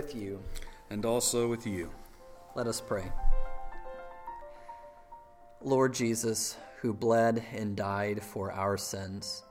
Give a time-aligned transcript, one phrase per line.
[0.00, 0.42] The Lord be with you.
[0.90, 1.90] and also with you.
[2.54, 3.12] Let us pray.
[5.62, 9.42] Lord Jesus, who bled and died for our sins,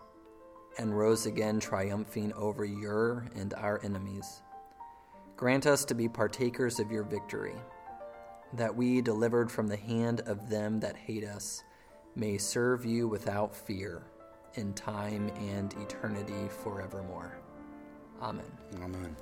[0.78, 4.42] and rose again triumphing over your and our enemies,
[5.38, 7.56] grant us to be partakers of your victory,
[8.54, 11.64] that we, delivered from the hand of them that hate us,
[12.16, 14.04] may serve you without fear
[14.56, 17.38] in time and eternity forevermore.
[18.22, 18.52] Amen.
[18.82, 19.16] Amen.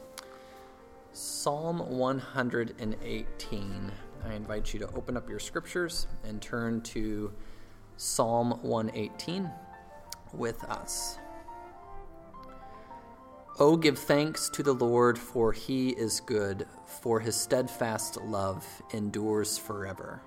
[1.12, 3.92] Psalm 118.
[4.26, 7.32] I invite you to open up your scriptures and turn to
[7.98, 9.50] Psalm 118
[10.34, 11.18] with us.
[13.60, 16.68] Oh, give thanks to the Lord, for he is good,
[17.02, 18.64] for his steadfast love
[18.94, 20.22] endures forever.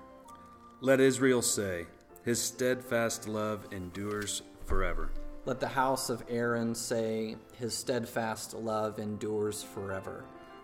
[0.81, 1.85] Let Israel say,
[2.25, 5.11] His steadfast love endures forever.
[5.45, 10.25] Let the house of Aaron say, His steadfast love endures forever.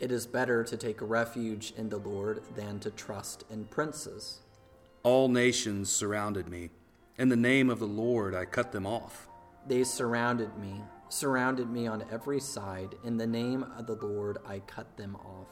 [0.00, 4.40] It is better to take refuge in the Lord than to trust in princes.
[5.02, 6.70] All nations surrounded me.
[7.16, 9.28] In the name of the Lord I cut them off.
[9.66, 12.96] They surrounded me, surrounded me on every side.
[13.04, 15.48] In the name of the Lord I cut them off.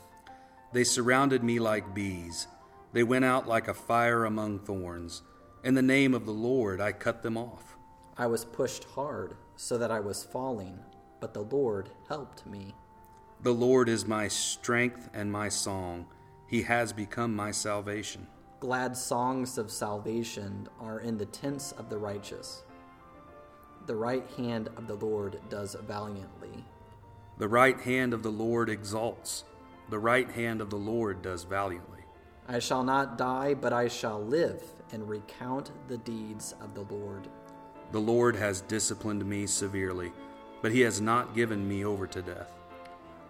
[0.72, 2.48] They surrounded me like bees.
[2.92, 5.22] They went out like a fire among thorns.
[5.62, 7.76] In the name of the Lord I cut them off.
[8.18, 10.80] I was pushed hard so that I was falling,
[11.20, 12.74] but the Lord helped me.
[13.42, 16.06] The Lord is my strength and my song.
[16.46, 18.28] He has become my salvation.
[18.60, 22.62] Glad songs of salvation are in the tents of the righteous.
[23.86, 26.64] The right hand of the Lord does valiantly.
[27.38, 29.42] The right hand of the Lord exalts.
[29.90, 32.04] The right hand of the Lord does valiantly.
[32.46, 37.26] I shall not die, but I shall live and recount the deeds of the Lord.
[37.90, 40.12] The Lord has disciplined me severely,
[40.60, 42.52] but he has not given me over to death.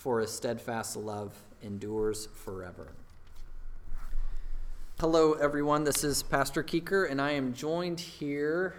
[0.00, 2.92] for his steadfast love endures forever.
[4.98, 5.84] Hello, everyone.
[5.84, 8.76] This is Pastor Keeker, and I am joined here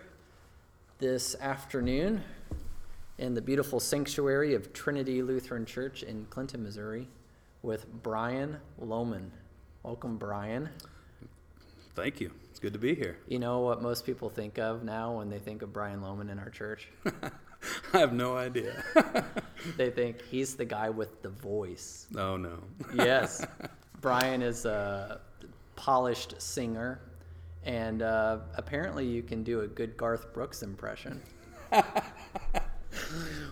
[0.98, 2.24] this afternoon
[3.20, 7.08] in the beautiful sanctuary of Trinity Lutheran Church in Clinton, Missouri,
[7.62, 9.30] with Brian Lohman.
[9.84, 10.70] Welcome, Brian.
[11.94, 12.32] Thank you.
[12.50, 13.18] It's good to be here.
[13.28, 16.40] You know what most people think of now when they think of Brian Lohman in
[16.40, 16.88] our church?
[17.94, 18.84] I have no idea.
[19.78, 22.08] they think he's the guy with the voice.
[22.18, 22.60] oh, no.
[22.96, 23.46] yes,
[24.02, 25.22] Brian is a
[25.76, 27.02] polished singer,
[27.64, 31.22] and uh, apparently you can do a good Garth Brooks impression.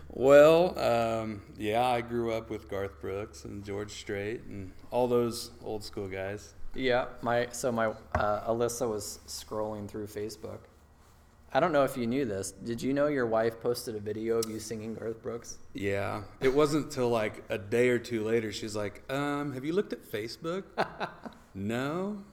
[0.10, 5.52] Well, um, yeah, I grew up with Garth Brooks and George Strait and all those
[5.64, 6.56] old school guys.
[6.76, 10.60] Yeah, my so my uh, Alyssa was scrolling through Facebook.
[11.52, 12.52] I don't know if you knew this.
[12.52, 15.58] Did you know your wife posted a video of you singing Garth Brooks?
[15.74, 18.52] Yeah, it wasn't till like a day or two later.
[18.52, 20.64] She's like, um, "Have you looked at Facebook?"
[21.54, 22.24] no.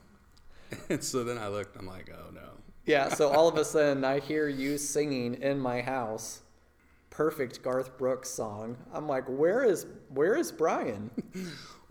[0.91, 1.77] And so then I looked.
[1.79, 2.49] I'm like, "Oh no."
[2.85, 3.09] Yeah.
[3.09, 6.43] So all of a sudden, I hear you singing in my house,
[7.09, 8.77] perfect Garth Brooks song.
[8.93, 11.11] I'm like, where is where is Brian?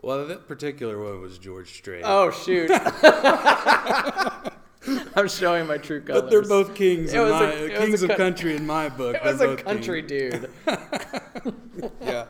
[0.01, 2.04] Well, that particular one was George Strait.
[2.06, 2.69] Oh shoot!
[5.16, 6.22] I'm showing my true colors.
[6.24, 7.14] but they're both kings.
[7.14, 9.16] It In was my, a- it was kings a of co- country in my book.
[9.16, 10.34] It was a country kings.
[10.34, 10.50] dude.
[12.02, 12.26] yeah,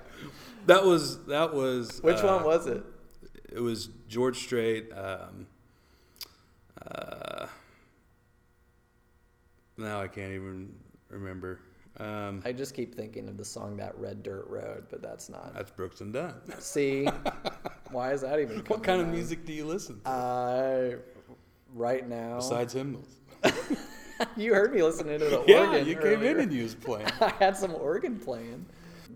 [0.65, 1.99] that was that was.
[2.01, 2.83] Which uh, one was it?
[3.51, 4.91] it was George Strait.
[4.93, 5.47] Um,
[6.91, 7.47] uh,
[9.77, 10.73] now I can't even
[11.09, 11.59] remember.
[11.97, 15.53] Um, I just keep thinking of the song "That Red Dirt Road," but that's not.
[15.53, 16.33] that's Brooks and Dunn.
[16.59, 17.07] See,
[17.91, 18.57] why is that even?
[18.57, 20.95] What coming kind of music do you listen to Uh,
[21.75, 23.07] right now, besides hymnals?
[24.37, 25.87] you heard me listening to the Yeah, organ.
[25.87, 27.07] you came in and you was playing.
[27.21, 28.65] I had some organ playing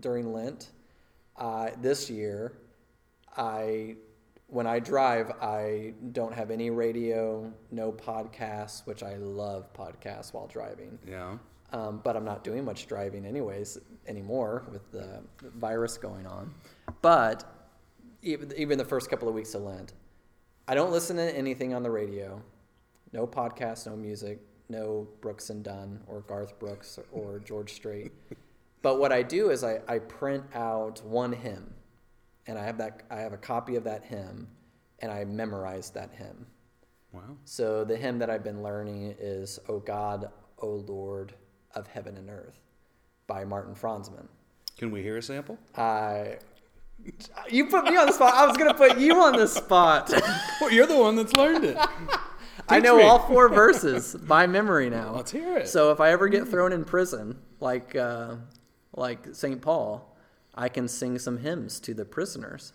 [0.00, 0.70] during Lent.
[1.36, 2.52] Uh, this year,
[3.36, 3.96] I
[4.48, 10.48] when I drive, I don't have any radio, no podcasts, which I love podcasts while
[10.48, 10.98] driving.
[11.08, 11.38] Yeah.
[11.72, 13.78] Um, but I'm not doing much driving anyways
[14.08, 15.20] anymore with the
[15.54, 16.52] virus going on.
[17.00, 17.44] But
[18.22, 19.92] even, even the first couple of weeks of Lent,
[20.66, 22.42] I don't listen to anything on the radio.
[23.12, 28.12] No podcast, no music, no Brooks and Dunn or Garth Brooks or George Strait.
[28.82, 31.74] but what I do is I, I print out one hymn,
[32.46, 34.48] and I have that I have a copy of that hymn,
[35.00, 36.46] and I memorize that hymn.
[37.12, 37.36] Wow.
[37.44, 41.34] So the hymn that I've been learning is "O God, O Lord
[41.74, 42.60] of Heaven and Earth"
[43.26, 44.28] by Martin Franzmann.
[44.76, 45.58] Can we hear a sample?
[45.76, 46.38] I
[47.50, 48.34] you put me on the spot.
[48.34, 50.12] I was gonna put you on the spot.
[50.60, 51.78] Well, you're the one that's learned it.
[52.70, 53.02] I know me.
[53.02, 55.14] all four verses by memory now.
[55.14, 55.68] Let's hear it.
[55.68, 58.36] So if I ever get thrown in prison, like uh,
[58.94, 60.16] like Saint Paul,
[60.54, 62.72] I can sing some hymns to the prisoners.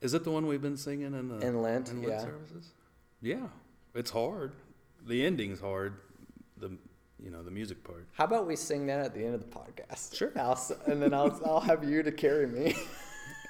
[0.00, 2.20] Is it the one we've been singing in the In Lent, in Lent yeah.
[2.20, 2.72] services?
[3.20, 3.46] Yeah,
[3.94, 4.52] it's hard.
[5.06, 5.94] The ending's hard.
[6.58, 6.76] The
[7.22, 8.06] you know the music part.
[8.12, 10.14] How about we sing that at the end of the podcast?
[10.14, 10.32] Sure.
[10.36, 12.74] I'll, and then I'll I'll have you to carry me.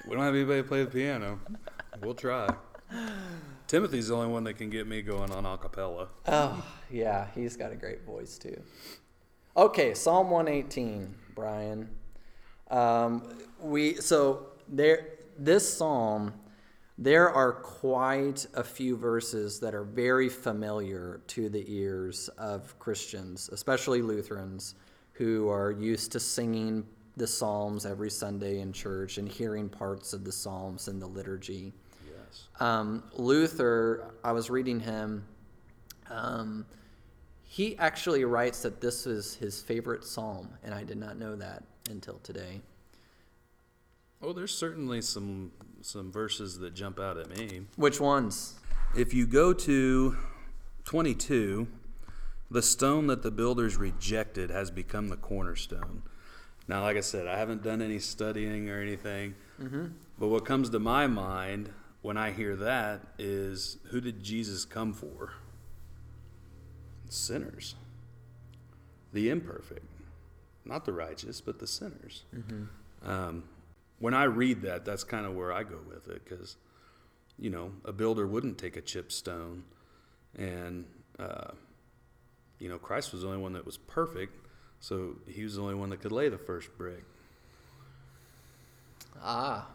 [0.07, 1.39] We don't have anybody to play the piano.
[2.03, 2.55] We'll try.
[3.73, 6.09] Timothy's the only one that can get me going on a cappella.
[6.29, 8.61] Oh, yeah, he's got a great voice too.
[9.57, 11.89] Okay, Psalm 118, Brian.
[12.71, 13.27] Um,
[13.59, 15.07] we so there
[15.39, 16.35] this psalm
[16.99, 23.49] there are quite a few verses that are very familiar to the ears of Christians,
[23.55, 24.75] especially Lutherans
[25.13, 26.87] who are used to singing
[27.17, 31.73] the psalms every Sunday in church and hearing parts of the psalms in the liturgy.
[32.33, 32.49] Yes.
[32.61, 35.25] Um, Luther, I was reading him.
[36.11, 36.67] Um,
[37.45, 41.63] he actually writes that this is his favorite psalm, and I did not know that
[41.91, 42.61] until today.
[44.23, 47.63] Oh, there's certainly some some verses that jump out at me.
[47.77, 48.55] Which ones?
[48.97, 50.17] If you go to
[50.85, 51.67] 22,
[52.51, 56.03] the stone that the builders rejected has become the cornerstone.
[56.69, 59.35] Now, like I said, I haven't done any studying or anything,
[60.19, 61.71] but what comes to my mind
[62.03, 65.33] when I hear that is who did Jesus come for?
[67.09, 67.75] Sinners,
[69.13, 69.87] the imperfect,
[70.65, 72.25] not the righteous, but the sinners.
[73.05, 73.45] Um,
[73.99, 76.57] when I read that, that's kind of where I go with it because
[77.39, 79.65] you know, a builder wouldn't take a chip stone.
[80.39, 80.85] And,
[81.19, 81.53] uh,
[82.59, 84.47] you know, Christ was the only one that was perfect.
[84.81, 87.05] So he was the only one that could lay the first brick.
[89.23, 89.67] Ah,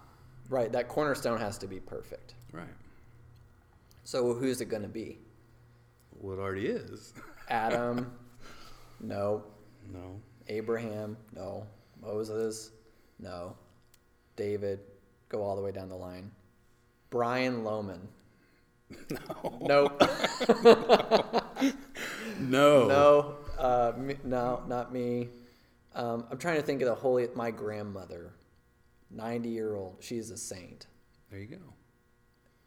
[0.50, 0.72] right.
[0.72, 2.36] That cornerstone has to be perfect.
[2.52, 2.68] Right.
[4.04, 5.18] So who's it going to be?
[6.12, 7.14] What already is.
[7.50, 8.12] Adam?
[9.00, 9.44] no.
[9.92, 10.20] no.
[10.48, 11.18] Abraham?
[11.36, 11.66] No.
[12.02, 12.72] Moses?
[13.20, 13.56] No.
[14.36, 14.80] David?
[15.30, 16.32] Go all the way down the line.
[17.10, 18.00] Brian Lohman?
[19.10, 19.60] No.
[19.62, 20.02] Nope.
[22.40, 22.88] No.
[22.88, 25.30] No, uh, me, no, not me.
[25.96, 27.28] Um, I'm trying to think of the holy.
[27.36, 28.34] My grandmother,
[29.10, 29.98] 90 year old.
[30.00, 30.88] She's a saint.
[31.30, 31.58] There you go.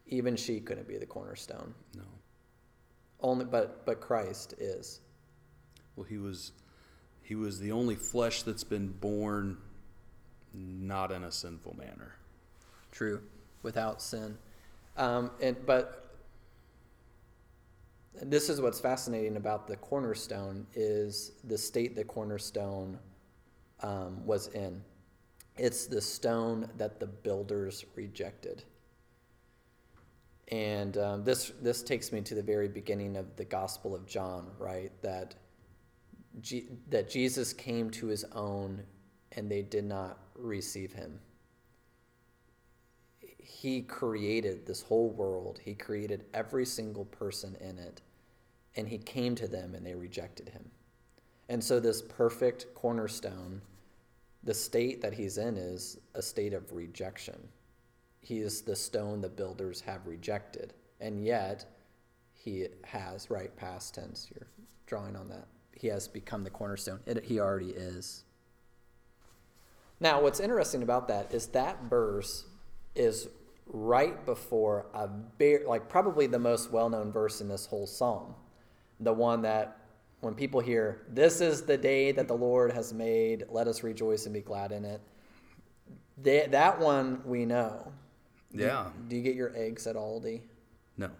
[0.06, 1.74] Even she couldn't be the cornerstone.
[1.94, 2.02] No.
[3.20, 5.00] Only, but but Christ is.
[5.96, 6.52] Well, he was
[7.22, 9.58] he was the only flesh that's been born
[10.52, 12.16] not in a sinful manner.
[12.90, 13.22] True,
[13.62, 14.36] without sin.
[14.96, 16.10] Um, and but
[18.22, 22.98] this is what's fascinating about the cornerstone is the state the cornerstone
[23.82, 24.82] um, was in.
[25.60, 28.64] It's the stone that the builders rejected.
[30.48, 34.48] And um, this this takes me to the very beginning of the Gospel of John,
[34.58, 34.90] right?
[35.02, 35.36] That
[36.40, 38.82] G- that Jesus came to his own,
[39.32, 41.20] and they did not receive him
[43.50, 45.60] he created this whole world.
[45.62, 48.00] He created every single person in it.
[48.76, 50.70] And he came to them and they rejected him.
[51.48, 53.60] And so, this perfect cornerstone,
[54.42, 57.48] the state that he's in is a state of rejection.
[58.20, 60.74] He is the stone the builders have rejected.
[61.00, 61.64] And yet,
[62.32, 64.48] he has, right, past tense, you're
[64.86, 65.46] drawing on that.
[65.72, 67.00] He has become the cornerstone.
[67.06, 68.24] It, he already is.
[69.98, 72.46] Now, what's interesting about that is that verse
[72.94, 73.28] is
[73.66, 78.34] right before a very, like probably the most well-known verse in this whole psalm,
[78.98, 79.79] the one that
[80.20, 84.26] when people hear, "This is the day that the Lord has made; let us rejoice
[84.26, 85.00] and be glad in it."
[86.22, 87.92] They, that one we know.
[88.52, 88.90] Yeah.
[88.96, 90.42] Do, do you get your eggs at Aldi?
[90.96, 91.10] No.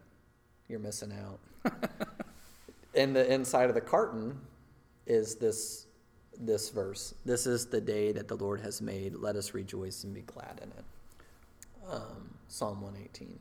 [0.69, 1.73] You're missing out.
[2.95, 4.39] in the inside of the carton
[5.07, 5.87] is this
[6.39, 7.15] this verse.
[7.25, 9.17] This is the day that the Lord has made.
[9.17, 10.85] Let us rejoice and be glad in it.
[11.89, 13.39] Um, Psalm 118.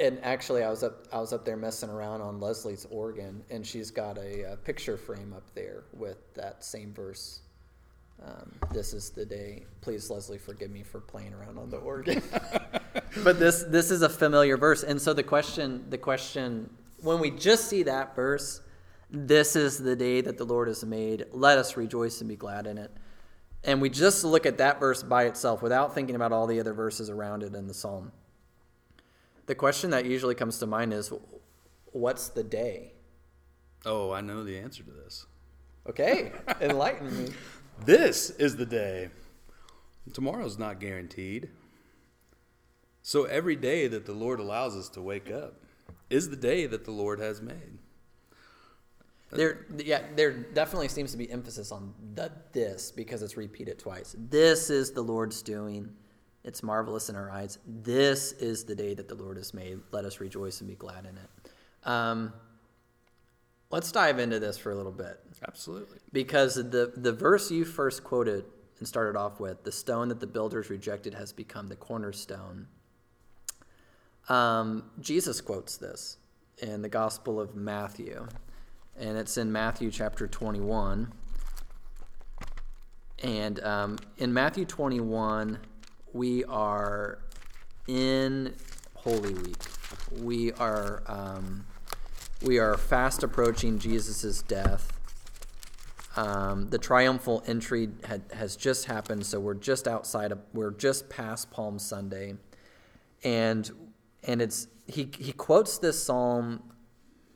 [0.00, 3.64] And actually, I was up I was up there messing around on Leslie's organ, and
[3.64, 7.40] she's got a, a picture frame up there with that same verse.
[8.24, 9.64] Um, this is the day.
[9.80, 12.22] Please, Leslie, forgive me for playing around on the organ.
[13.24, 16.70] but this this is a familiar verse, and so the question the question
[17.04, 18.62] when we just see that verse,
[19.10, 21.26] this is the day that the Lord has made.
[21.32, 22.90] Let us rejoice and be glad in it.
[23.62, 26.72] And we just look at that verse by itself without thinking about all the other
[26.72, 28.12] verses around it in the psalm.
[29.46, 31.12] The question that usually comes to mind is
[31.92, 32.92] what's the day?
[33.84, 35.26] Oh, I know the answer to this.
[35.88, 37.30] Okay, enlighten me.
[37.84, 39.10] This is the day.
[40.12, 41.50] Tomorrow's not guaranteed.
[43.02, 45.62] So every day that the Lord allows us to wake up
[46.08, 47.78] is the day that the Lord has made.
[49.30, 54.14] There, yeah, there definitely seems to be emphasis on the this because it's repeated twice.
[54.16, 55.90] This is the Lord's doing.
[56.44, 57.58] It's marvelous in our eyes.
[57.66, 59.80] This is the day that the Lord has made.
[59.92, 61.88] Let us rejoice and be glad in it.
[61.88, 62.32] Um,
[63.70, 65.20] let's dive into this for a little bit.
[65.46, 65.98] Absolutely.
[66.12, 68.44] Because the, the verse you first quoted
[68.78, 72.66] and started off with, the stone that the builders rejected has become the cornerstone.
[74.28, 76.18] Um, Jesus quotes this
[76.58, 78.26] in the Gospel of Matthew,
[78.98, 81.12] and it's in Matthew chapter 21.
[83.22, 85.58] And um, in Matthew 21,
[86.14, 87.18] we are
[87.88, 88.54] in
[88.94, 89.62] Holy Week.
[90.22, 91.66] We are um,
[92.40, 94.92] we are fast approaching Jesus' death.
[96.16, 101.10] Um, the triumphal entry had, has just happened, so we're just outside of we're just
[101.10, 102.34] past Palm Sunday,
[103.24, 103.68] and
[104.22, 106.62] and it's he he quotes this psalm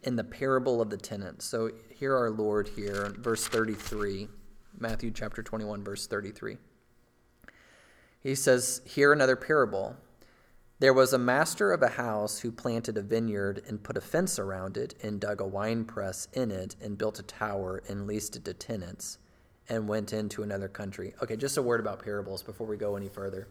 [0.05, 1.45] in the parable of the tenants.
[1.45, 4.29] So here our Lord here, verse 33,
[4.79, 6.59] Matthew chapter 21, verse 33.
[8.21, 9.97] He says, Here another parable.
[10.81, 14.39] There was a master of a house who planted a vineyard and put a fence
[14.39, 18.37] around it and dug a wine press in it and built a tower and leased
[18.37, 19.19] it to tenants
[19.69, 21.15] and went into another country.
[21.21, 23.49] Okay, just a word about parables before we go any further.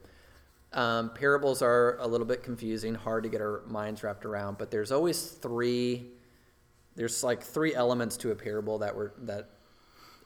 [0.73, 4.71] Um, parables are a little bit confusing, hard to get our minds wrapped around, but
[4.71, 6.07] there's always three.
[6.95, 9.49] There's like three elements to a parable that were that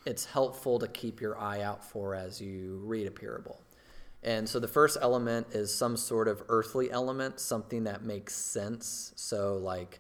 [0.06, 3.60] it's helpful to keep your eye out for as you read a parable.
[4.24, 9.14] And so the first element is some sort of earthly element, something that makes sense.
[9.16, 10.00] So, like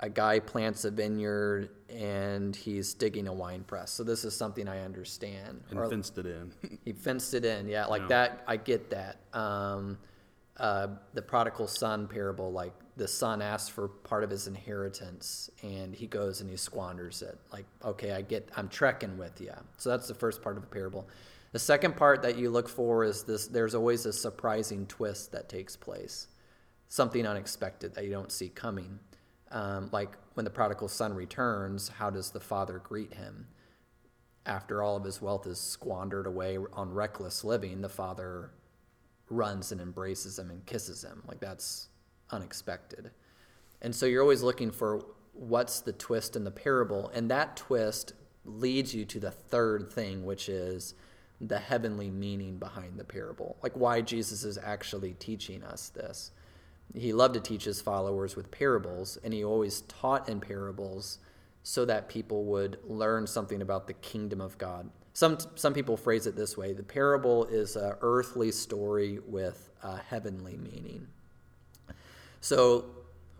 [0.00, 3.90] a guy plants a vineyard and he's digging a wine press.
[3.90, 5.62] So, this is something I understand.
[5.70, 6.52] And Or- fenced it in.
[6.84, 7.66] he fenced it in.
[7.66, 8.08] Yeah, like Yeah.
[8.08, 8.44] that.
[8.46, 9.18] I get that.
[9.32, 9.98] Um,
[10.56, 15.92] uh, the prodigal son parable, like the son asks for part of his inheritance and
[15.92, 17.36] he goes and he squanders it.
[17.52, 19.50] Like, okay, I get, I'm trekking with you.
[19.78, 21.08] So that's the first part of the parable.
[21.54, 25.48] The second part that you look for is this there's always a surprising twist that
[25.48, 26.26] takes place,
[26.88, 28.98] something unexpected that you don't see coming.
[29.50, 33.46] Um, like when the prodigal son returns, how does the father greet him?
[34.46, 38.50] after all of his wealth is squandered away on reckless living, the father
[39.30, 41.22] runs and embraces him and kisses him.
[41.26, 41.88] Like that's
[42.30, 43.10] unexpected.
[43.80, 48.12] And so you're always looking for what's the twist in the parable, and that twist
[48.44, 50.94] leads you to the third thing, which is
[51.40, 53.56] the heavenly meaning behind the parable.
[53.62, 56.30] Like why Jesus is actually teaching us this.
[56.94, 61.18] He loved to teach his followers with parables, and he always taught in parables
[61.62, 64.90] so that people would learn something about the kingdom of God.
[65.14, 69.96] Some, some people phrase it this way the parable is an earthly story with a
[69.96, 71.06] heavenly meaning.
[72.40, 72.84] So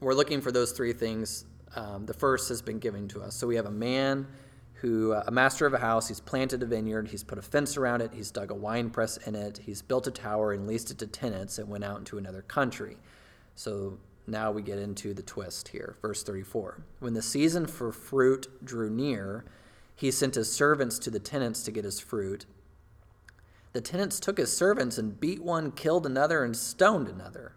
[0.00, 1.44] we're looking for those three things.
[1.76, 3.34] Um, the first has been given to us.
[3.34, 4.26] So we have a man
[4.84, 7.78] who, uh, a master of a house, he's planted a vineyard, he's put a fence
[7.78, 10.90] around it, he's dug a wine press in it, he's built a tower and leased
[10.90, 12.98] it to tenants and went out into another country.
[13.54, 15.96] So now we get into the twist here.
[16.02, 16.82] Verse 34.
[17.00, 19.46] When the season for fruit drew near,
[19.96, 22.44] he sent his servants to the tenants to get his fruit.
[23.72, 27.56] The tenants took his servants and beat one, killed another, and stoned another.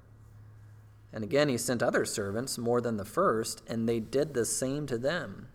[1.12, 4.88] And again he sent other servants, more than the first, and they did the same
[4.88, 5.50] to them.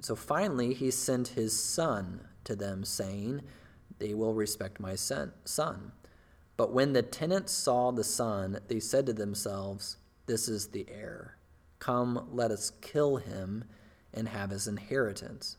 [0.00, 3.42] So finally he sent his son to them, saying,
[3.98, 5.32] They will respect my son.
[6.56, 11.36] But when the tenants saw the son, they said to themselves, This is the heir.
[11.78, 13.64] Come, let us kill him
[14.12, 15.58] and have his inheritance.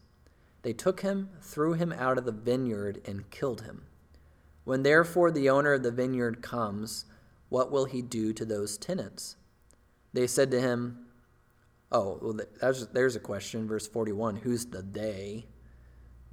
[0.64, 3.84] They took him, threw him out of the vineyard, and killed him.
[4.64, 7.06] When therefore the owner of the vineyard comes,
[7.50, 9.38] what will he do to those tenants?
[10.14, 11.07] They said to him,
[11.92, 12.40] Oh, well,
[12.92, 13.68] there's a question.
[13.68, 15.46] Verse 41 Who's the they?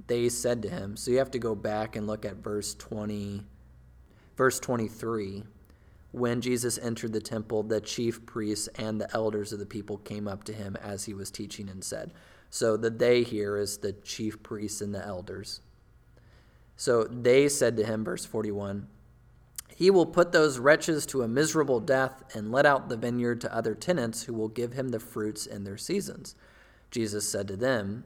[0.07, 0.97] They said to him.
[0.97, 3.43] So you have to go back and look at verse 20,
[4.37, 5.43] verse 23.
[6.11, 10.27] When Jesus entered the temple, the chief priests and the elders of the people came
[10.27, 12.13] up to him as he was teaching and said,
[12.49, 15.61] So the they here is the chief priests and the elders.
[16.77, 18.87] So they said to him, verse 41,
[19.77, 23.53] He will put those wretches to a miserable death and let out the vineyard to
[23.53, 26.33] other tenants who will give him the fruits in their seasons.
[26.89, 28.05] Jesus said to them,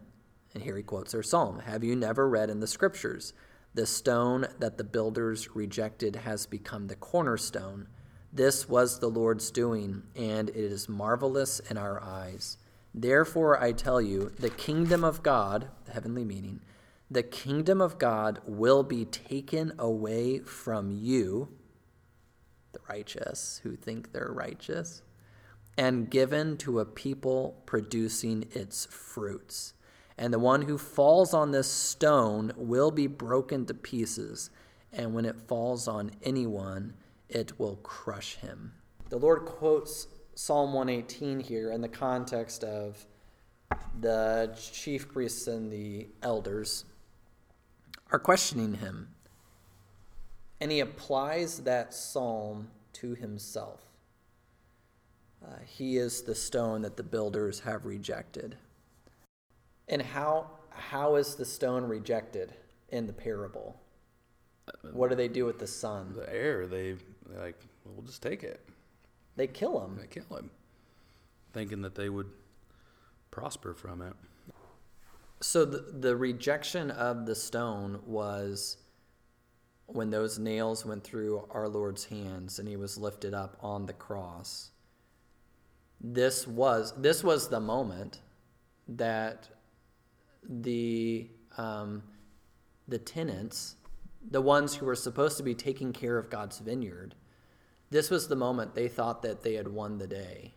[0.53, 3.33] and here he quotes their psalm Have you never read in the scriptures,
[3.75, 7.87] The stone that the builders rejected has become the cornerstone?
[8.33, 12.57] This was the Lord's doing, and it is marvelous in our eyes.
[12.93, 16.61] Therefore, I tell you, the kingdom of God, the heavenly meaning,
[17.11, 21.49] the kingdom of God will be taken away from you,
[22.71, 25.01] the righteous who think they're righteous,
[25.77, 29.73] and given to a people producing its fruits.
[30.17, 34.49] And the one who falls on this stone will be broken to pieces,
[34.91, 36.93] and when it falls on anyone,
[37.29, 38.73] it will crush him.
[39.09, 43.05] The Lord quotes Psalm 118 here in the context of
[43.99, 46.85] the chief priests and the elders
[48.11, 49.09] are questioning him.
[50.61, 53.81] And he applies that psalm to himself.
[55.45, 58.57] Uh, he is the stone that the builders have rejected.
[59.87, 62.53] And how, how is the stone rejected
[62.89, 63.79] in the parable?
[64.91, 66.13] What do they do with the son?
[66.15, 66.95] The heir, they
[67.35, 68.59] like, we'll just take it.
[69.35, 69.97] They kill him.
[69.99, 70.51] They kill him,
[71.53, 72.29] thinking that they would
[73.31, 74.13] prosper from it.
[75.41, 78.77] So the, the rejection of the stone was
[79.93, 83.93] when those nails went through our Lord's hands and he was lifted up on the
[83.93, 84.71] cross.
[86.01, 88.21] This was this was the moment
[88.87, 89.49] that
[90.47, 92.03] the um,
[92.87, 93.75] the tenants,
[94.29, 97.15] the ones who were supposed to be taking care of God's vineyard,
[97.89, 100.53] this was the moment they thought that they had won the day.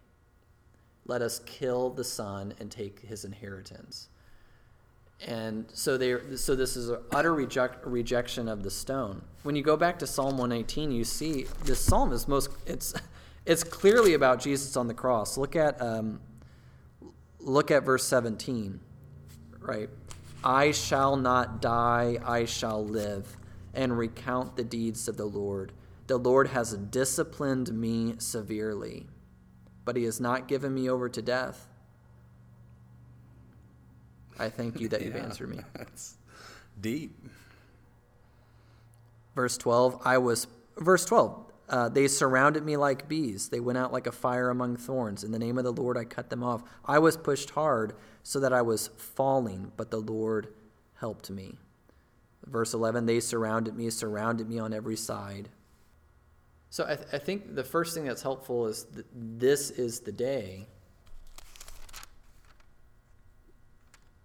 [1.05, 4.09] Let us kill the son and take his inheritance
[5.27, 9.23] and so they so this is an utter reject, rejection of the stone.
[9.43, 12.95] When you go back to psalm 118 you see this psalm is most it's
[13.47, 15.37] it's clearly about jesus on the cross.
[15.37, 16.21] Look at um,
[17.39, 18.81] look at verse 17
[19.61, 19.89] right?
[20.45, 23.37] I shall not die i shall live
[23.75, 25.73] and recount the deeds of the lord.
[26.09, 29.07] The lord has disciplined me severely
[29.85, 31.69] but he has not given me over to death
[34.43, 35.61] I thank you that yeah, you've answered me.
[35.75, 36.17] That's
[36.81, 37.17] deep.
[39.35, 43.49] Verse 12, I was, verse 12, uh, they surrounded me like bees.
[43.49, 45.25] They went out like a fire among thorns.
[45.25, 46.63] In the name of the Lord, I cut them off.
[46.85, 50.49] I was pushed hard so that I was falling, but the Lord
[50.97, 51.57] helped me.
[52.45, 55.49] Verse 11, they surrounded me, surrounded me on every side.
[56.69, 60.13] So I, th- I think the first thing that's helpful is that this is the
[60.13, 60.67] day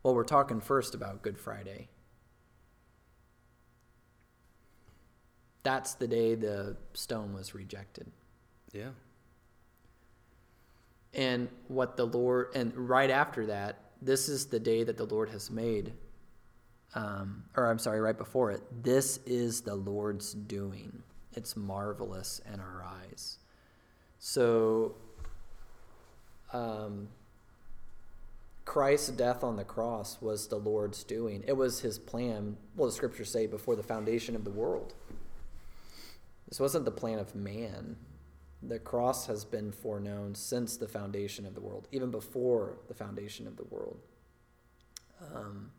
[0.07, 1.89] Well, we're talking first about Good Friday.
[5.63, 8.09] That's the day the stone was rejected.
[8.71, 8.91] Yeah.
[11.13, 15.27] And what the Lord, and right after that, this is the day that the Lord
[15.31, 15.91] has made.
[16.95, 21.03] Um, or I'm sorry, right before it, this is the Lord's doing.
[21.33, 23.39] It's marvelous in our eyes.
[24.19, 24.95] So,
[26.53, 27.09] um,
[28.67, 31.41] Christ's death on the cross was the Lord's doing.
[31.47, 34.93] It was his plan, well, the scriptures say, before the foundation of the world.
[36.49, 37.95] This wasn't the plan of man.
[38.61, 43.47] The cross has been foreknown since the foundation of the world, even before the foundation
[43.47, 44.01] of the world.
[45.33, 45.71] Um,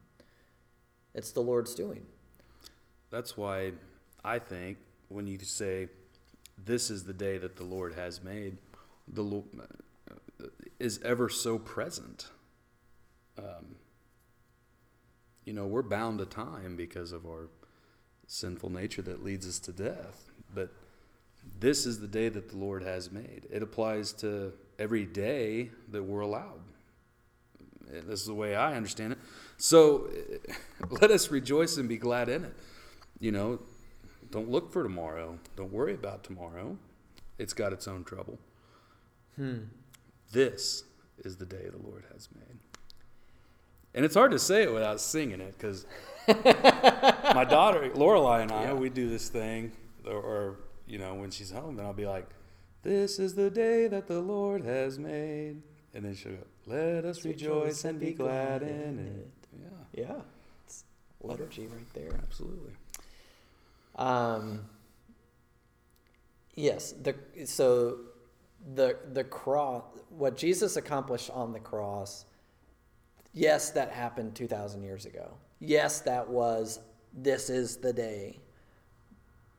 [1.15, 2.07] it's the Lord's doing.
[3.11, 3.73] That's why
[4.25, 4.79] I think
[5.11, 5.89] when you say,
[6.57, 8.57] This is the day that the Lord has made,
[9.07, 9.45] the Lord
[10.81, 12.31] is ever so present
[13.39, 13.77] um,
[15.45, 17.49] you know, we're bound to time because of our
[18.27, 20.31] sinful nature that leads us to death.
[20.55, 20.73] But
[21.59, 23.47] this is the day that the Lord has made.
[23.51, 26.61] It applies to every day that we're allowed.
[27.91, 29.19] This is the way I understand it.
[29.57, 30.11] So
[30.91, 32.55] let us rejoice and be glad in it.
[33.19, 33.61] You know,
[34.31, 35.39] don't look for tomorrow.
[35.57, 36.77] Don't worry about tomorrow.
[37.39, 38.39] It's got its own trouble.
[39.37, 39.59] Hmm.
[40.33, 40.85] This
[41.25, 42.59] is the day the Lord has made.
[43.95, 45.87] And it's hard to say it without singing it because
[46.29, 48.73] my daughter, Lorelai, and I, Yeah.
[48.75, 49.73] we do this thing,
[50.07, 52.27] or, or, you know, when she's home, and I'll be like,
[52.83, 55.63] This is the day that the Lord has made.
[55.95, 59.49] And then she'll go, Let us rejoice and be glad in it.
[59.95, 60.21] Yeah, Yeah.
[60.67, 60.85] It's
[61.23, 62.13] liturgy right there.
[62.23, 62.73] absolutely.
[63.97, 64.67] Um,
[66.55, 67.15] yes, the
[67.47, 67.99] so
[68.75, 72.27] the the cross what Jesus accomplished on the cross,
[73.33, 75.35] yes, that happened 2000 years ago.
[75.61, 76.81] Yes, that was
[77.13, 78.39] this is the day.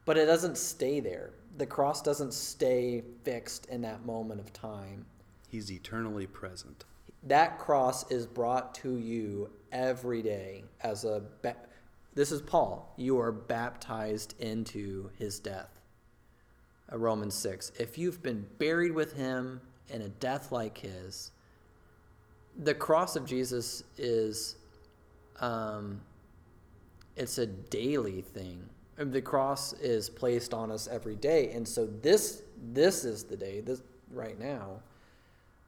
[0.05, 1.31] But it doesn't stay there.
[1.57, 5.05] The cross doesn't stay fixed in that moment of time.
[5.49, 6.85] He's eternally present.
[7.23, 11.57] That cross is brought to you every day as a ba-
[12.15, 12.93] this is Paul.
[12.97, 15.79] You are baptized into his death.
[16.91, 17.71] Uh, Romans 6.
[17.79, 21.31] If you've been buried with him in a death like his,
[22.57, 24.55] the cross of Jesus is
[25.39, 26.01] um,
[27.15, 28.63] it's a daily thing.
[28.97, 33.61] The cross is placed on us every day, and so this this is the day
[33.61, 33.81] this
[34.11, 34.81] right now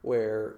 [0.02, 0.56] where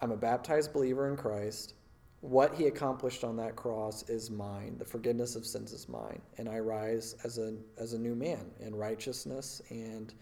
[0.00, 1.74] I'm a baptized believer in Christ.
[2.20, 4.76] What he accomplished on that cross is mine.
[4.76, 8.50] The forgiveness of sins is mine, and I rise as a as a new man
[8.58, 10.12] in righteousness and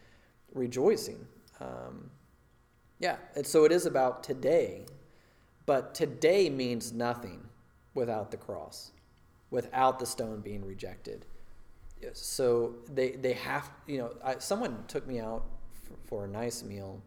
[0.53, 1.27] rejoicing.
[1.61, 2.11] Um,
[2.98, 4.87] yeah, and so it is about today,
[5.66, 7.42] but today means nothing
[7.94, 8.92] without the cross,
[9.50, 11.26] without the stone being rejected.
[12.12, 16.62] So they they have you know I, someone took me out for, for a nice
[16.62, 17.02] meal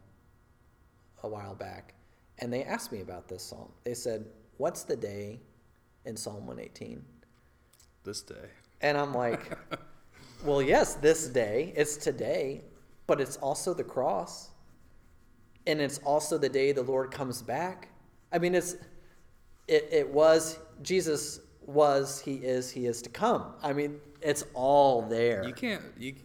[1.23, 1.93] a while back,
[2.39, 3.71] and they asked me about this psalm.
[3.83, 4.25] They said,
[4.57, 5.39] "What's the day
[6.05, 7.03] in Psalm 118?"
[8.03, 8.49] This day.
[8.81, 9.57] And I'm like,
[10.43, 11.73] "Well, yes, this day.
[11.75, 12.61] It's today,
[13.07, 14.49] but it's also the cross,
[15.67, 17.89] and it's also the day the Lord comes back.
[18.31, 18.75] I mean, it's
[19.67, 23.53] it, it was Jesus was he is he is to come.
[23.61, 25.43] I mean, it's all there.
[25.45, 25.83] You can't.
[25.97, 26.15] You.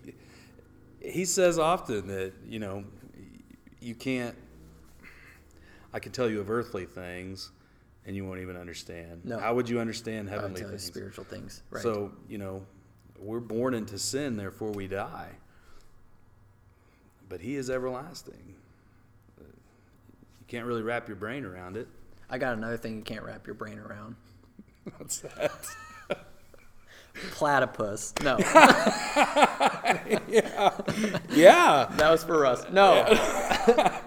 [1.00, 2.84] He says often that you know,
[3.80, 4.34] you can't.
[5.92, 7.50] I can tell you of earthly things,
[8.06, 9.20] and you won't even understand.
[9.24, 9.38] No.
[9.38, 10.82] How would you understand heavenly things?
[10.82, 11.82] spiritual things, right?
[11.82, 12.64] So you know,
[13.18, 15.30] we're born into sin, therefore we die.
[17.28, 18.54] But He is everlasting.
[20.54, 21.88] Can't really wrap your brain around it.
[22.30, 24.14] I got another thing you can't wrap your brain around.
[24.98, 25.50] What's that?
[27.32, 28.14] Platypus.
[28.22, 28.38] No,
[30.28, 30.70] yeah.
[31.28, 31.90] Yeah.
[31.96, 32.64] that was for us.
[32.70, 33.02] No,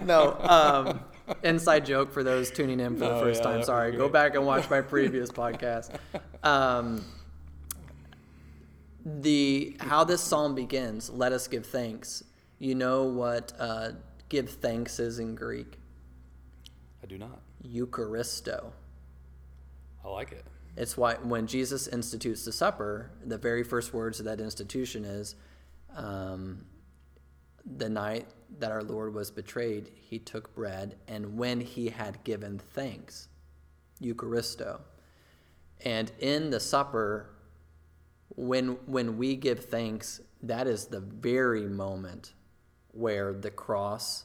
[0.02, 0.38] no.
[0.40, 1.00] Um,
[1.42, 3.62] inside joke for those tuning in for the first yeah, time.
[3.62, 5.90] Sorry, go back and watch my previous podcast.
[6.42, 7.04] Um,
[9.04, 11.10] the how this psalm begins.
[11.10, 12.24] Let us give thanks.
[12.58, 13.90] You know what uh,
[14.30, 15.78] give thanks is in Greek?
[17.08, 17.40] Do not.
[17.66, 18.70] Eucharisto.
[20.04, 20.44] I like it.
[20.76, 25.34] It's why when Jesus institutes the supper, the very first words of that institution is,
[25.96, 26.66] um,
[27.64, 32.58] the night that our Lord was betrayed, he took bread, and when he had given
[32.58, 33.28] thanks,
[34.00, 34.80] Eucharisto.
[35.84, 37.30] And in the supper,
[38.36, 42.34] when when we give thanks, that is the very moment
[42.92, 44.24] where the cross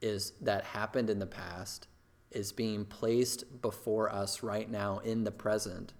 [0.00, 1.88] is that happened in the past
[2.34, 5.92] is being placed before us right now in the present.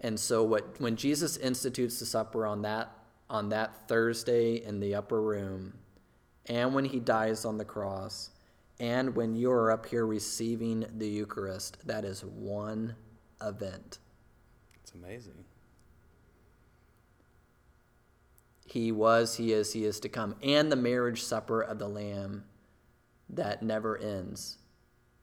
[0.00, 2.92] And so what when Jesus institutes the supper on that
[3.28, 5.74] on that Thursday in the upper room,
[6.46, 8.30] and when he dies on the cross,
[8.78, 12.94] and when you're up here receiving the Eucharist, that is one
[13.42, 13.98] event.
[14.82, 15.44] It's amazing.
[18.66, 20.36] He was, he is, he is to come.
[20.42, 22.44] And the marriage supper of the Lamb
[23.30, 24.58] that never ends.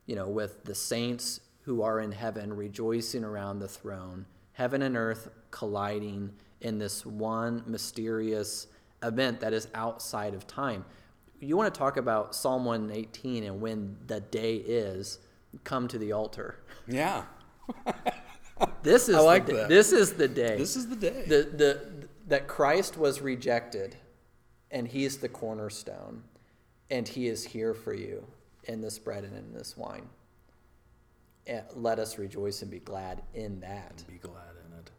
[0.06, 4.98] You know, with the saints who are in heaven rejoicing around the throne, heaven and
[4.98, 8.68] earth colliding in this one mysterious
[9.02, 10.86] event that is outside of time.
[11.40, 15.20] You want to talk about Psalm 118 and when the day is,
[15.64, 16.60] come to the altar.
[16.88, 17.24] Yeah.
[18.82, 19.70] This is I like the, that.
[19.70, 20.58] This is the day.
[20.58, 21.24] This is the day.
[21.28, 23.96] the, the that Christ was rejected
[24.72, 26.24] and he's the cornerstone
[26.90, 28.26] and he is here for you
[28.66, 30.08] in this bread and in this wine.
[31.46, 34.04] And let us rejoice and be glad in that.
[34.08, 34.92] Be glad in it.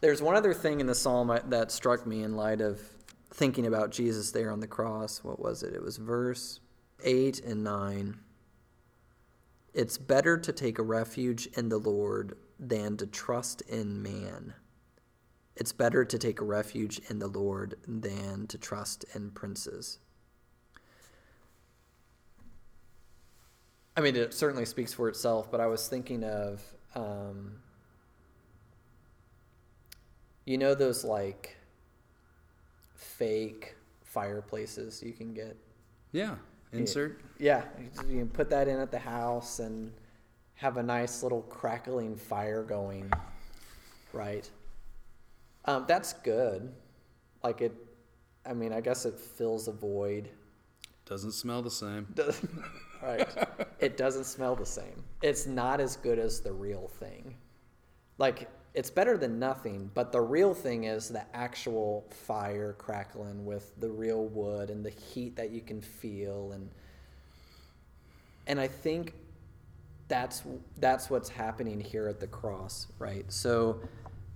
[0.00, 2.80] There's one other thing in the psalm that struck me in light of
[3.32, 5.22] thinking about Jesus there on the cross.
[5.22, 5.74] What was it?
[5.74, 6.60] It was verse
[7.04, 8.18] 8 and 9.
[9.72, 14.54] It's better to take a refuge in the Lord than to trust in man.
[15.54, 19.98] It's better to take a refuge in the Lord than to trust in princes.
[24.00, 26.62] I mean, it certainly speaks for itself, but I was thinking of,
[26.94, 27.52] um,
[30.46, 31.58] you know, those like
[32.94, 35.54] fake fireplaces you can get?
[36.12, 36.36] Yeah.
[36.72, 37.20] Insert.
[37.38, 37.64] Yeah.
[38.08, 39.92] You can put that in at the house and
[40.54, 43.12] have a nice little crackling fire going,
[44.14, 44.48] right?
[45.66, 46.72] Um, that's good.
[47.44, 47.74] Like it,
[48.46, 50.30] I mean, I guess it fills a void.
[51.04, 52.06] Doesn't smell the same.
[52.14, 52.40] Does-
[53.02, 53.28] right.
[53.80, 55.02] It doesn't smell the same.
[55.22, 57.34] It's not as good as the real thing.
[58.18, 63.72] Like, it's better than nothing, but the real thing is the actual fire crackling with
[63.80, 66.68] the real wood and the heat that you can feel and
[68.46, 69.14] and I think
[70.08, 70.42] that's
[70.78, 73.24] that's what's happening here at the cross, right?
[73.32, 73.80] So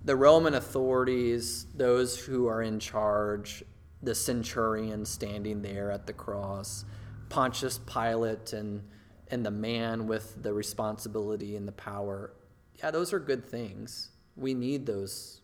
[0.05, 3.65] the Roman authorities, those who are in charge,
[4.03, 6.85] the centurion standing there at the cross,
[7.35, 8.81] Pontius Pilate and
[9.29, 12.33] and the man with the responsibility and the power.
[12.77, 14.11] Yeah, those are good things.
[14.37, 15.41] We need those.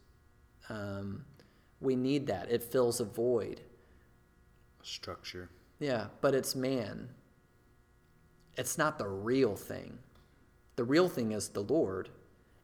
[0.69, 1.25] Um,
[1.81, 2.49] we need that.
[2.49, 3.63] It fills a void.
[4.83, 5.51] Structure.
[5.81, 7.09] Yeah, but it's man.
[8.57, 9.99] It's not the real thing.
[10.77, 12.09] The real thing is the Lord.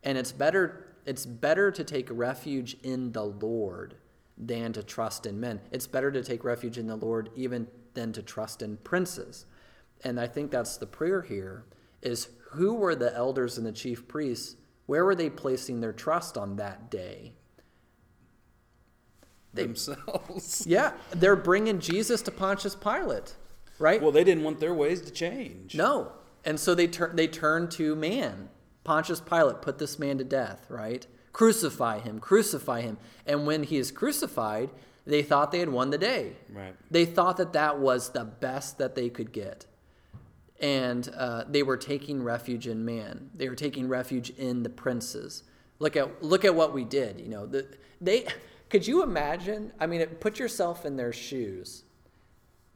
[0.05, 3.97] And it's better it's better to take refuge in the Lord
[4.39, 5.61] than to trust in men.
[5.73, 9.47] It's better to take refuge in the Lord even than to trust in princes.
[10.05, 11.65] And I think that's the prayer here
[12.03, 14.57] is who were the elders and the chief priests?
[14.87, 17.33] Where were they placing their trust on that day?
[19.53, 20.65] They, Themselves.
[20.69, 23.35] yeah, they're bringing Jesus to Pontius Pilate,
[23.79, 24.01] right?
[24.01, 25.75] Well, they didn't want their ways to change.
[25.75, 26.13] No.
[26.45, 28.51] And so they turn they turn to man.
[28.85, 31.07] Pontius Pilate put this man to death, right?
[31.33, 32.99] Crucify him, crucify him.
[33.27, 34.71] And when he is crucified,
[35.07, 36.33] they thought they had won the day.
[36.53, 36.75] Right.
[36.91, 39.67] They thought that that was the best that they could get.
[40.61, 43.31] And uh, they were taking refuge in man.
[43.35, 45.45] They were taking refuge in the princes.
[45.79, 47.21] Look at look at what we did.
[47.21, 47.67] You know, the,
[48.01, 48.27] they
[48.71, 49.73] could you imagine?
[49.79, 51.85] I mean, put yourself in their shoes.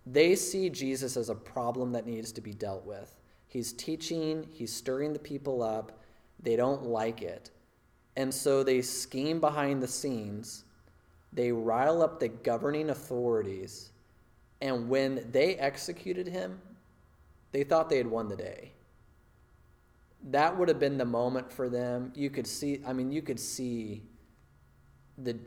[0.07, 3.15] They see Jesus as a problem that needs to be dealt with.
[3.47, 6.01] He's teaching, he's stirring the people up.
[6.43, 7.51] They don't like it.
[8.17, 10.65] And so they scheme behind the scenes.
[11.33, 13.93] They rile up the governing authorities.
[14.61, 16.61] And when they executed him,
[17.53, 18.73] they thought they had won the day.
[20.31, 22.13] That would have been the moment for them.
[22.15, 24.03] You could see, I mean, you could see
[25.17, 25.39] the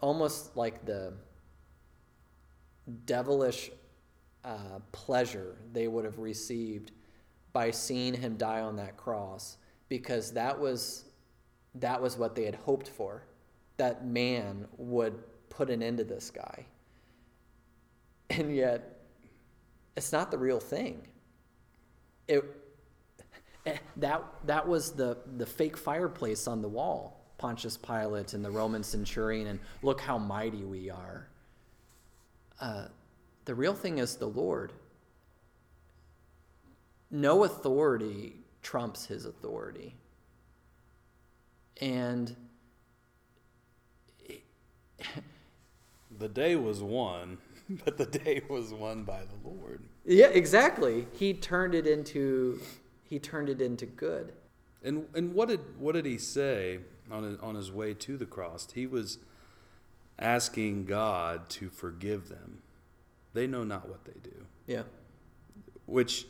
[0.00, 1.12] almost like the
[3.04, 3.70] devilish
[4.44, 6.92] uh, pleasure they would have received
[7.52, 9.56] by seeing him die on that cross
[9.88, 11.04] because that was
[11.74, 13.24] that was what they had hoped for
[13.76, 15.18] that man would
[15.50, 16.66] put an end to this guy.
[18.30, 19.00] And yet
[19.96, 21.06] it's not the real thing.
[22.28, 22.44] It
[23.96, 28.82] that that was the the fake fireplace on the wall pontius pilate and the roman
[28.82, 31.28] centurion and look how mighty we are.
[32.60, 32.86] Uh,
[33.44, 34.72] the real thing is the lord.
[37.10, 39.94] No authority trumps his authority.
[41.80, 42.34] And
[46.18, 47.38] The day was won,
[47.84, 49.82] but the day was won by the Lord.
[50.06, 51.06] yeah, exactly.
[51.12, 52.60] He turned it into
[53.04, 54.32] he turned it into good.
[54.82, 56.78] And and what did what did he say
[57.10, 58.68] on his, on his way to the cross?
[58.72, 59.18] He was
[60.18, 62.62] asking God to forgive them.
[63.34, 64.84] They know not what they do, Yeah.
[65.84, 66.26] which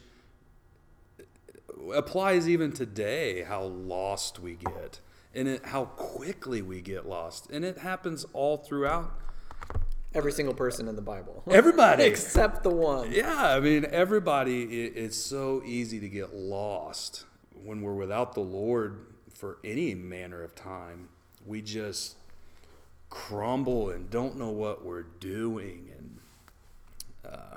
[1.95, 5.01] applies even today how lost we get
[5.37, 7.51] and it, how quickly we get lost.
[7.51, 9.13] And it happens all throughout
[10.17, 11.43] Every single person in the Bible.
[11.51, 12.05] everybody.
[12.05, 13.13] Except the one.
[13.13, 18.41] Yeah, I mean, everybody, it, it's so easy to get lost when we're without the
[18.41, 21.11] Lord for any manner of time.
[21.45, 22.17] We just
[23.11, 26.19] crumble and don't know what we're doing and
[27.35, 27.57] uh,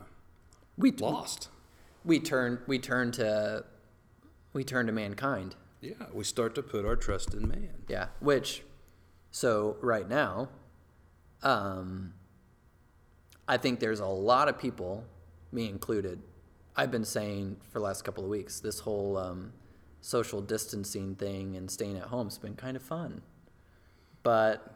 [0.78, 1.48] We lost.
[2.04, 3.64] we turn we turn to
[4.52, 5.56] we turn to mankind.
[5.82, 7.84] Yeah, we start to put our trust in man.
[7.88, 8.64] Yeah, which
[9.32, 10.50] so right now
[11.44, 12.14] um
[13.48, 15.04] I think there's a lot of people,
[15.52, 16.22] me included.
[16.76, 19.54] I've been saying for the last couple of weeks this whole um,
[20.02, 23.22] social distancing thing and staying at home's been kind of fun.
[24.24, 24.76] But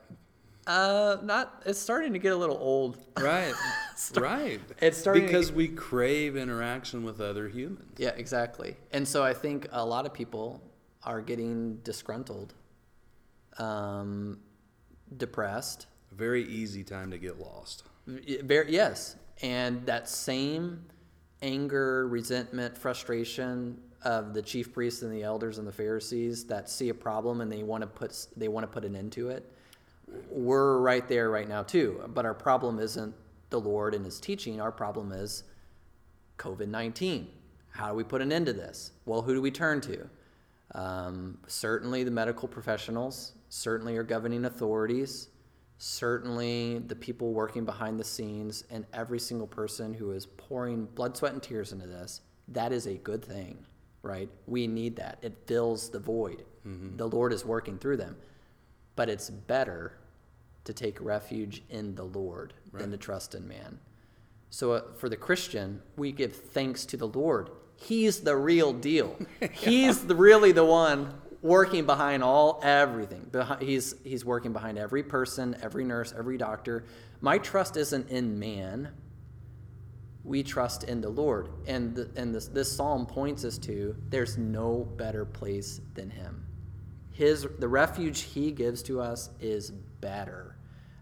[0.66, 2.98] uh not it's starting to get a little old.
[3.20, 3.54] Right,
[4.16, 4.62] right.
[4.82, 7.96] It's starting because we crave interaction with other humans.
[7.98, 8.78] Yeah, exactly.
[8.92, 10.62] And so I think a lot of people
[11.06, 12.54] are getting disgruntled
[13.58, 14.40] um,
[15.18, 15.88] depressed.
[16.12, 17.84] Very easy time to get lost.
[18.08, 19.16] Very, yes.
[19.42, 20.86] And that same
[21.42, 26.90] anger, resentment, frustration of the chief priests and the elders and the Pharisees that see
[26.90, 29.50] a problem and they want to put they want to put an end to it.
[30.30, 32.04] We're right there right now too.
[32.14, 33.16] But our problem isn't
[33.50, 34.60] the Lord and his teaching.
[34.60, 35.44] Our problem is
[36.38, 37.28] COVID-19.
[37.70, 38.92] How do we put an end to this?
[39.06, 40.10] Well, who do we turn to?
[40.74, 45.30] Um, certainly the medical professionals, certainly our governing authorities,
[45.78, 51.16] certainly the people working behind the scenes, and every single person who is pouring blood,
[51.16, 52.22] sweat, and tears into this.
[52.48, 53.66] That is a good thing,
[54.02, 54.30] right?
[54.48, 55.20] We need that.
[55.22, 56.44] It fills the void.
[56.68, 56.98] Mm-hmm.
[56.98, 58.18] The Lord is working through them.
[58.96, 59.98] But it's better
[60.64, 62.82] to take refuge in the Lord right.
[62.82, 63.80] than to trust in man.
[64.50, 69.18] So uh, for the Christian, we give thanks to the Lord he's the real deal.
[69.42, 69.48] yeah.
[69.52, 73.30] He's the, really the one working behind all everything.
[73.60, 76.86] He's he's working behind every person, every nurse, every doctor.
[77.22, 78.90] My trust isn't in man.
[80.24, 84.38] We trust in the Lord, and the, and this this psalm points us to there's
[84.38, 86.46] no better place than Him.
[87.12, 90.56] His the refuge He gives to us is better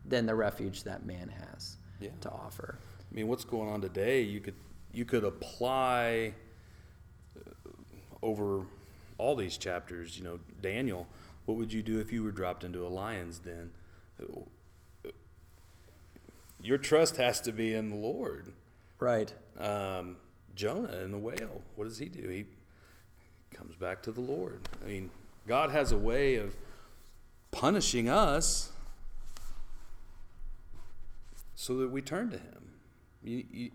[0.05, 2.09] than the refuge that man has yeah.
[2.21, 2.79] to offer.
[3.11, 4.21] I mean, what's going on today?
[4.21, 4.55] You could
[4.91, 6.33] you could apply
[8.21, 8.65] over
[9.17, 11.07] all these chapters, you know, Daniel,
[11.45, 13.71] what would you do if you were dropped into a lion's den?
[16.61, 18.53] Your trust has to be in the Lord.
[18.99, 19.33] Right.
[19.59, 20.17] Um,
[20.55, 22.27] Jonah in the whale, what does he do?
[22.27, 22.45] He
[23.53, 24.59] comes back to the Lord.
[24.83, 25.09] I mean,
[25.47, 26.55] God has a way of
[27.51, 28.71] punishing us
[31.55, 32.71] so that we turn to Him.
[33.23, 33.71] You, you,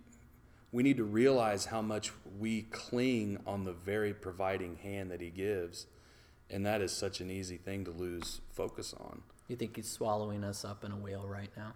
[0.72, 5.30] we need to realize how much we cling on the very providing hand that He
[5.30, 5.86] gives.
[6.50, 9.22] And that is such an easy thing to lose focus on.
[9.48, 11.74] You think He's swallowing us up in a whale right now?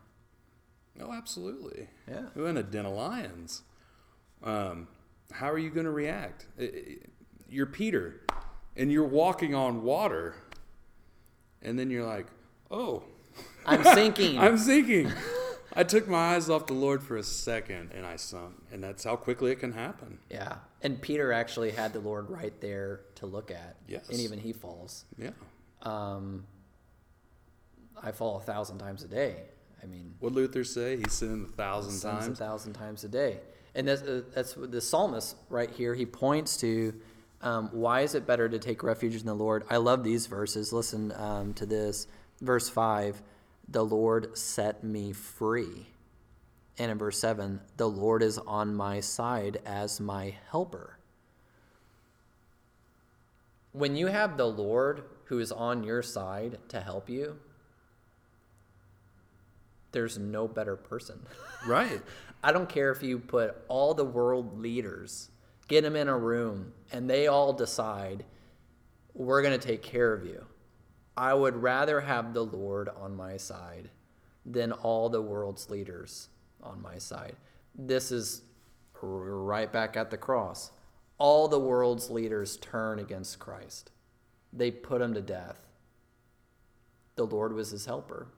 [1.00, 1.88] Oh, absolutely.
[2.08, 2.26] Yeah.
[2.34, 3.62] We're in a den of lions.
[4.42, 4.88] Um,
[5.32, 6.46] how are you going to react?
[7.48, 8.20] You're Peter,
[8.76, 10.34] and you're walking on water,
[11.62, 12.26] and then you're like,
[12.70, 13.04] "Oh,
[13.66, 14.38] I'm sinking.
[14.38, 15.10] I'm sinking."
[15.74, 18.54] I took my eyes off the Lord for a second and I sunk.
[18.72, 20.18] And that's how quickly it can happen.
[20.30, 20.56] Yeah.
[20.82, 23.76] And Peter actually had the Lord right there to look at.
[23.86, 24.08] Yes.
[24.08, 25.04] And even he falls.
[25.16, 25.30] Yeah.
[25.82, 26.46] Um,
[28.02, 29.36] I fall a thousand times a day.
[29.82, 30.96] I mean, what Luther say?
[30.96, 32.28] He sinned a thousand times.
[32.28, 33.38] A thousand times a day.
[33.74, 35.94] And that's, uh, that's the psalmist right here.
[35.94, 36.94] He points to
[37.42, 39.64] um, why is it better to take refuge in the Lord?
[39.70, 40.72] I love these verses.
[40.72, 42.06] Listen um, to this.
[42.40, 43.22] Verse 5
[43.70, 45.86] the Lord set me free.
[46.78, 50.98] And in verse 7, the Lord is on my side as my helper.
[53.72, 57.36] When you have the Lord who is on your side to help you,
[59.92, 61.20] there's no better person.
[61.66, 62.00] Right.
[62.42, 65.28] I don't care if you put all the world leaders,
[65.68, 68.24] get them in a room, and they all decide,
[69.12, 70.46] we're going to take care of you.
[71.16, 73.90] I would rather have the Lord on my side
[74.46, 76.28] than all the world's leaders
[76.62, 77.36] on my side.
[77.74, 78.42] This is
[79.02, 80.70] right back at the cross.
[81.18, 83.90] All the world's leaders turn against Christ,
[84.52, 85.66] they put him to death.
[87.16, 88.28] The Lord was his helper.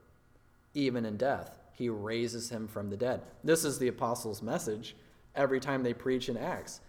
[0.75, 3.23] Even in death, he raises him from the dead.
[3.45, 4.97] This is the apostles' message
[5.35, 6.81] every time they preach in Acts.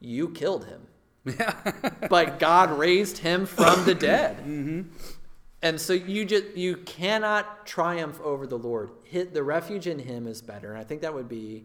[0.00, 0.86] You killed him.
[2.08, 4.38] but God raised him from the dead.
[4.38, 4.82] Mm-hmm.
[5.66, 8.90] And so you just you cannot triumph over the Lord.
[9.02, 10.70] Hit the refuge in him is better.
[10.70, 11.64] And I think that would be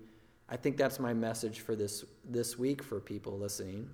[0.50, 3.92] I think that's my message for this this week for people listening.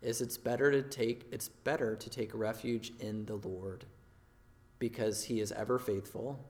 [0.00, 3.84] Is it's better to take it's better to take refuge in the Lord
[4.78, 6.42] because he is ever faithful.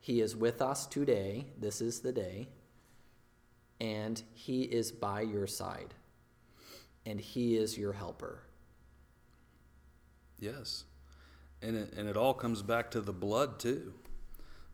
[0.00, 1.46] He is with us today.
[1.56, 2.48] This is the day.
[3.80, 5.94] And he is by your side.
[7.04, 8.42] And he is your helper.
[10.40, 10.84] Yes.
[11.66, 13.92] And it, and it all comes back to the blood too.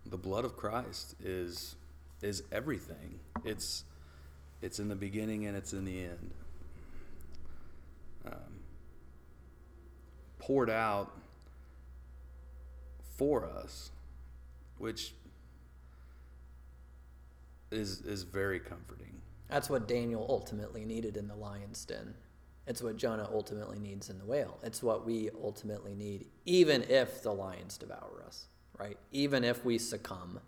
[0.05, 1.77] The blood of Christ is
[2.21, 3.19] is everything.
[3.47, 3.85] It's
[4.61, 6.31] it's in the beginning and it's in the end.
[8.27, 8.61] Um,
[10.39, 11.11] poured out
[13.17, 13.91] for us,
[14.77, 15.15] which
[17.71, 19.23] is is very comforting.
[19.49, 22.15] That's what Daniel ultimately needed in the lion's den.
[22.67, 24.59] It's what Jonah ultimately needs in the whale.
[24.63, 28.47] It's what we ultimately need, even if the lions devour us,
[28.79, 28.97] right?
[29.11, 30.41] Even if we succumb.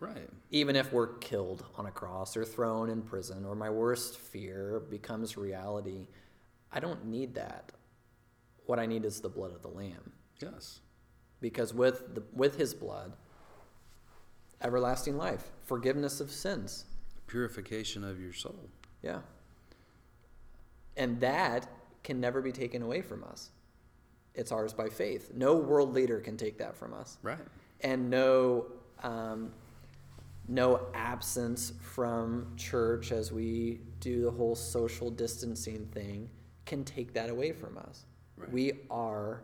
[0.00, 0.30] Right.
[0.50, 4.80] Even if we're killed on a cross or thrown in prison or my worst fear
[4.88, 6.06] becomes reality,
[6.72, 7.72] I don't need that.
[8.66, 10.12] What I need is the blood of the Lamb.
[10.40, 10.80] Yes.
[11.40, 13.12] because with the, with his blood
[14.60, 16.84] everlasting life forgiveness of sins
[17.26, 18.68] Purification of your soul.
[19.02, 19.18] yeah
[20.98, 21.66] and that
[22.04, 23.50] can never be taken away from us
[24.34, 27.38] it's ours by faith no world leader can take that from us Right.
[27.80, 28.66] and no
[29.02, 29.52] um,
[30.48, 36.28] no absence from church as we do the whole social distancing thing
[36.64, 38.06] can take that away from us.
[38.36, 38.50] Right.
[38.50, 39.42] We are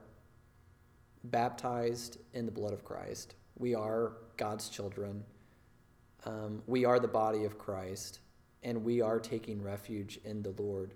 [1.25, 3.35] baptized in the blood of Christ.
[3.59, 5.25] We are God's children.
[6.25, 8.21] Um, we are the body of Christ,
[8.63, 10.95] and we are taking refuge in the Lord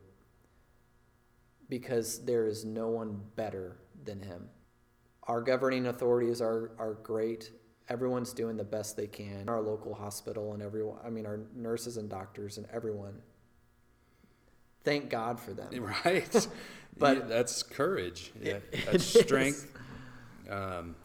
[1.69, 4.49] because there is no one better than Him.
[5.25, 7.51] Our governing authorities are, are great.
[7.89, 9.49] Everyone's doing the best they can.
[9.49, 13.21] Our local hospital and everyone, I mean, our nurses and doctors and everyone.
[14.85, 15.69] Thank God for them.
[16.05, 16.49] Right.
[16.97, 18.33] But- Yeah, that's courage.
[18.43, 19.73] Yeah, It- that's it strength.
[20.51, 20.97] Um,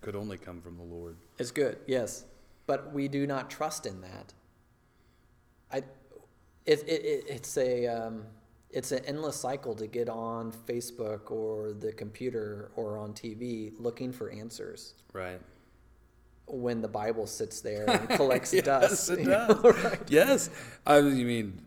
[0.00, 1.16] could only come from the Lord.
[1.38, 2.24] It's good, yes,
[2.66, 4.32] but we do not trust in that.
[5.70, 5.78] I,
[6.64, 8.24] it, it, it it's a um,
[8.70, 14.12] it's an endless cycle to get on Facebook or the computer or on TV looking
[14.12, 15.40] for answers Right.
[16.46, 19.10] when the Bible sits there and collects yes, dust.
[19.10, 20.00] it you know, right?
[20.08, 20.50] Yes.
[20.86, 21.62] I mean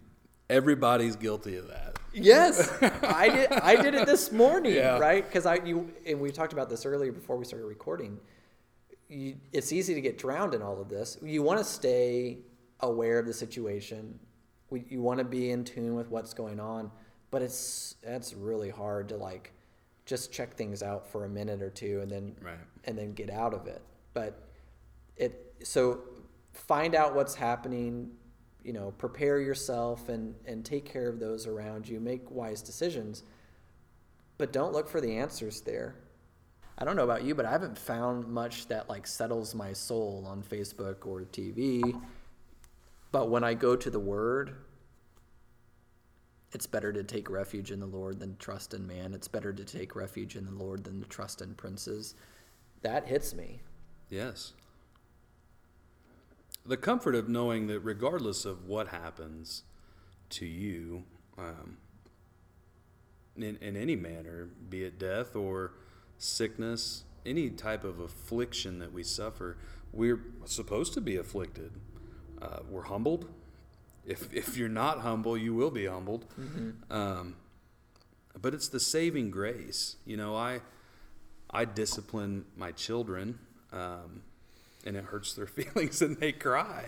[0.49, 1.97] everybody's guilty of that.
[2.13, 2.69] Yes,
[3.03, 3.51] I did.
[3.53, 4.97] I did it this morning, Yeah.
[4.99, 5.25] right?
[5.25, 8.19] Because I you and we talked about this earlier before we started recording.
[9.07, 11.17] You, it's easy to get drowned in all of this.
[11.23, 12.39] You want to stay
[12.81, 14.19] aware of the situation.
[14.71, 16.89] We, you want to be in tune with what's going on,
[17.29, 19.51] but it's that's really hard to like
[20.05, 22.55] just check things out for a minute or two and then Right.
[22.85, 23.81] and then get out of it.
[24.13, 24.47] But
[25.17, 25.99] it so
[26.53, 28.11] find out what's happening,
[28.63, 33.23] you know, prepare yourself and and take care of those around you, make wise decisions.
[34.37, 35.95] But don't look for the answers there.
[36.77, 40.25] I don't know about you, but I haven't found much that like settles my soul
[40.27, 42.01] on Facebook or TV.
[43.11, 44.55] But when I go to the word,
[46.53, 49.13] it's better to take refuge in the Lord than trust in man.
[49.13, 52.15] It's better to take refuge in the Lord than to trust in princes.
[52.81, 53.61] That hits me.
[54.09, 54.53] Yes.
[56.65, 59.63] The comfort of knowing that regardless of what happens
[60.31, 61.03] to you,
[61.37, 61.77] um,
[63.35, 65.73] in, in any manner, be it death or
[66.17, 69.57] sickness, any type of affliction that we suffer,
[69.91, 71.71] we're supposed to be afflicted.
[72.41, 73.29] Uh, we're humbled.
[74.05, 76.25] If, if you're not humble, you will be humbled.
[76.89, 77.35] Um,
[78.41, 79.97] but it's the saving grace.
[80.05, 80.61] You know, I
[81.49, 83.39] I discipline my children,
[83.73, 84.23] um,
[84.85, 86.85] and it hurts their feelings, and they cry,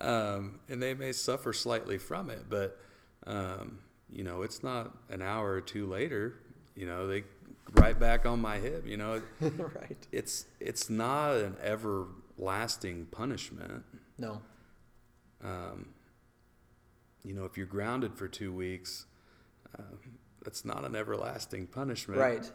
[0.00, 2.44] um, and they may suffer slightly from it.
[2.48, 2.78] But
[3.26, 3.78] um,
[4.10, 6.34] you know, it's not an hour or two later.
[6.74, 7.24] You know, they
[7.72, 8.86] right back on my hip.
[8.86, 10.06] You know, right.
[10.12, 13.82] it's it's not an everlasting punishment.
[14.18, 14.42] No.
[15.44, 15.90] Um,
[17.24, 19.06] you know, if you're grounded for two weeks,
[19.78, 19.82] uh,
[20.42, 22.20] that's not an everlasting punishment.
[22.20, 22.50] Right.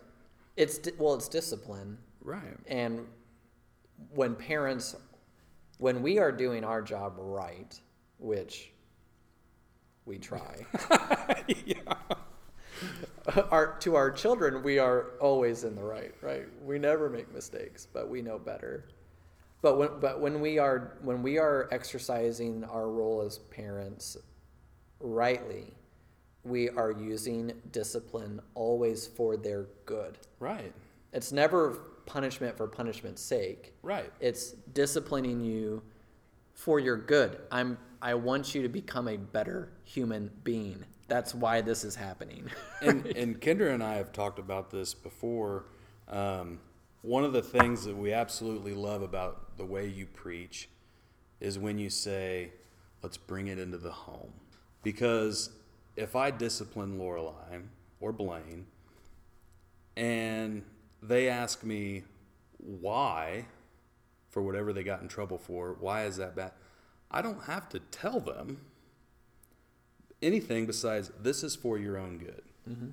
[0.58, 2.58] It's well, it's discipline, Right.
[2.68, 3.06] and
[4.14, 4.96] when parents,
[5.78, 7.80] when we are doing our job right,
[8.20, 8.72] which
[10.06, 10.66] we try,
[13.52, 16.14] our to our children, we are always in the right.
[16.22, 16.48] Right.
[16.64, 18.86] We never make mistakes, but we know better.
[19.62, 24.18] But when but when we are when we are exercising our role as parents
[24.99, 25.74] rightly,
[26.43, 30.18] we are using discipline always for their good.
[30.39, 30.74] Right.
[31.14, 31.72] It's never
[32.05, 33.74] punishment for punishment's sake.
[33.84, 34.12] Right.
[34.20, 35.84] It's disciplining you
[36.53, 37.39] for your good.
[37.51, 40.84] I'm I want you to become a better human being.
[41.07, 42.49] That's why this is happening.
[42.82, 45.66] and, and Kendra and I have talked about this before.
[46.07, 46.59] Um,
[47.02, 50.70] one of the things that we absolutely love about the way you preach
[51.39, 52.52] is when you say,
[53.02, 54.34] let's bring it into the home.
[54.84, 55.49] Because
[55.95, 57.64] if I discipline Lorelai
[57.99, 58.68] or Blaine
[59.97, 60.64] and
[61.02, 62.04] they ask me
[62.58, 63.45] why,
[64.30, 66.52] for whatever they got in trouble for, why is that bad?
[67.10, 68.62] I don't have to tell them
[70.22, 72.43] anything besides this is for your own good.
[72.70, 72.89] Mm-hmm.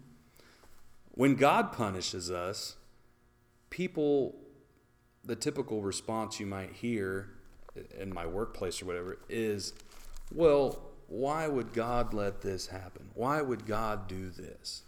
[1.13, 2.77] When God punishes us,
[3.71, 4.35] people,
[5.25, 7.31] the typical response you might hear
[7.99, 9.73] in my workplace or whatever is,
[10.35, 13.09] well, why would God let this happen?
[13.15, 14.83] Why would God do this?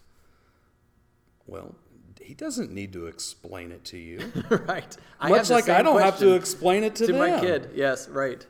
[1.47, 1.75] Well,
[2.21, 4.33] he doesn't need to explain it to you.
[4.51, 4.97] right.
[5.19, 7.31] I have Much like I don't have to explain it to, to them.
[7.31, 7.71] my kid.
[7.75, 8.47] Yes, right.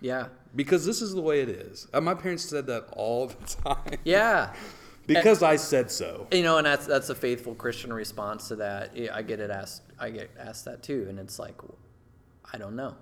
[0.00, 0.28] Yeah.
[0.54, 1.88] Because this is the way it is.
[1.92, 3.34] Uh, my parents said that all the
[3.64, 3.98] time.
[4.04, 4.52] Yeah.
[5.06, 6.26] Because I said so.
[6.30, 8.96] You know, and that's that's a faithful Christian response to that.
[9.12, 9.82] I get it asked.
[9.98, 11.56] I get asked that too, and it's like,
[12.52, 12.96] I don't know,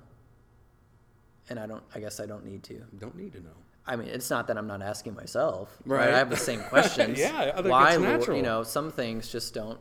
[1.48, 1.82] and I don't.
[1.94, 2.82] I guess I don't need to.
[2.98, 3.57] Don't need to know.
[3.86, 5.76] I mean, it's not that I'm not asking myself.
[5.84, 6.09] Right.
[6.09, 7.18] I have the same questions.
[7.18, 8.36] Yeah, Why, it's natural.
[8.36, 9.80] You know, some things just don't.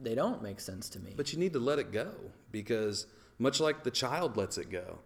[0.00, 1.14] They don't make sense to me.
[1.16, 2.10] But you need to let it go
[2.50, 3.06] because
[3.38, 4.98] much like the child lets it go.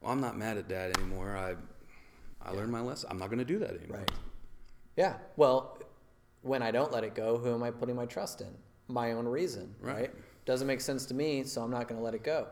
[0.00, 1.36] Well, I'm not mad at dad anymore.
[1.36, 1.56] I
[2.40, 3.08] I learned my lesson.
[3.10, 3.98] I'm not going to do that anymore.
[3.98, 4.10] Right.
[4.98, 5.14] Yeah.
[5.36, 5.78] Well,
[6.42, 8.48] when I don't let it go, who am I putting my trust in?
[8.88, 9.94] My own reason, right?
[9.94, 10.10] Right.
[10.44, 12.48] Doesn't make sense to me, so I'm not going to let it go.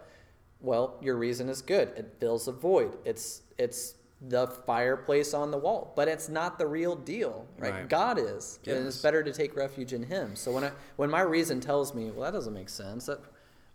[0.61, 1.89] Well, your reason is good.
[1.97, 2.97] It fills a void.
[3.05, 3.97] It's it's
[4.29, 7.73] the fireplace on the wall, but it's not the real deal, right?
[7.73, 7.89] Right.
[7.89, 10.37] God is, and it's better to take refuge in Him.
[10.37, 13.07] So when I when my reason tells me, well, that doesn't make sense.
[13.07, 13.19] That,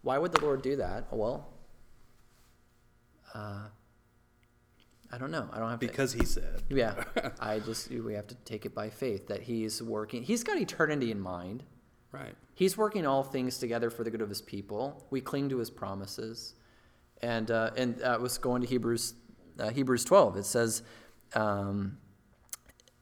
[0.01, 1.07] why would the Lord do that?
[1.11, 1.47] Well,
[3.33, 3.67] uh,
[5.11, 5.49] I don't know.
[5.51, 6.61] I don't have to Because he said.
[6.69, 7.03] yeah,
[7.39, 10.23] I just we have to take it by faith that he's working.
[10.23, 11.63] He's got eternity in mind.
[12.11, 12.35] Right.
[12.53, 15.05] He's working all things together for the good of his people.
[15.09, 16.55] We cling to his promises,
[17.21, 19.13] and uh, and uh, was going to Hebrews
[19.59, 20.37] uh, Hebrews twelve.
[20.37, 20.83] It says.
[21.33, 21.97] Um,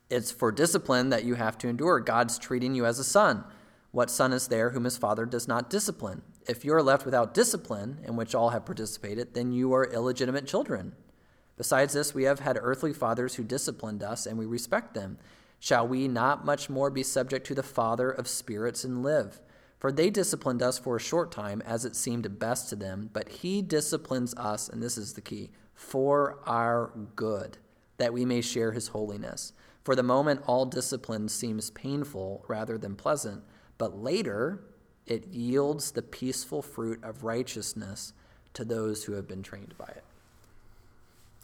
[0.10, 1.99] it's for discipline that you have to endure.
[1.99, 3.43] God's treating you as a son.
[3.91, 6.24] What son is there whom his father does not discipline?
[6.47, 10.47] If you are left without discipline, in which all have participated, then you are illegitimate
[10.47, 10.95] children.
[11.60, 15.18] Besides this, we have had earthly fathers who disciplined us, and we respect them.
[15.60, 19.41] Shall we not much more be subject to the Father of spirits and live?
[19.78, 23.28] For they disciplined us for a short time, as it seemed best to them, but
[23.28, 27.57] he disciplines us, and this is the key, for our good,
[27.97, 29.51] that we may share his holiness.
[29.84, 33.43] For the moment, all discipline seems painful rather than pleasant,
[33.78, 34.64] but later
[35.05, 38.14] it yields the peaceful fruit of righteousness
[38.53, 40.05] to those who have been trained by it.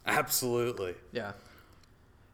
[0.05, 0.95] Absolutely.
[1.11, 1.33] Yeah.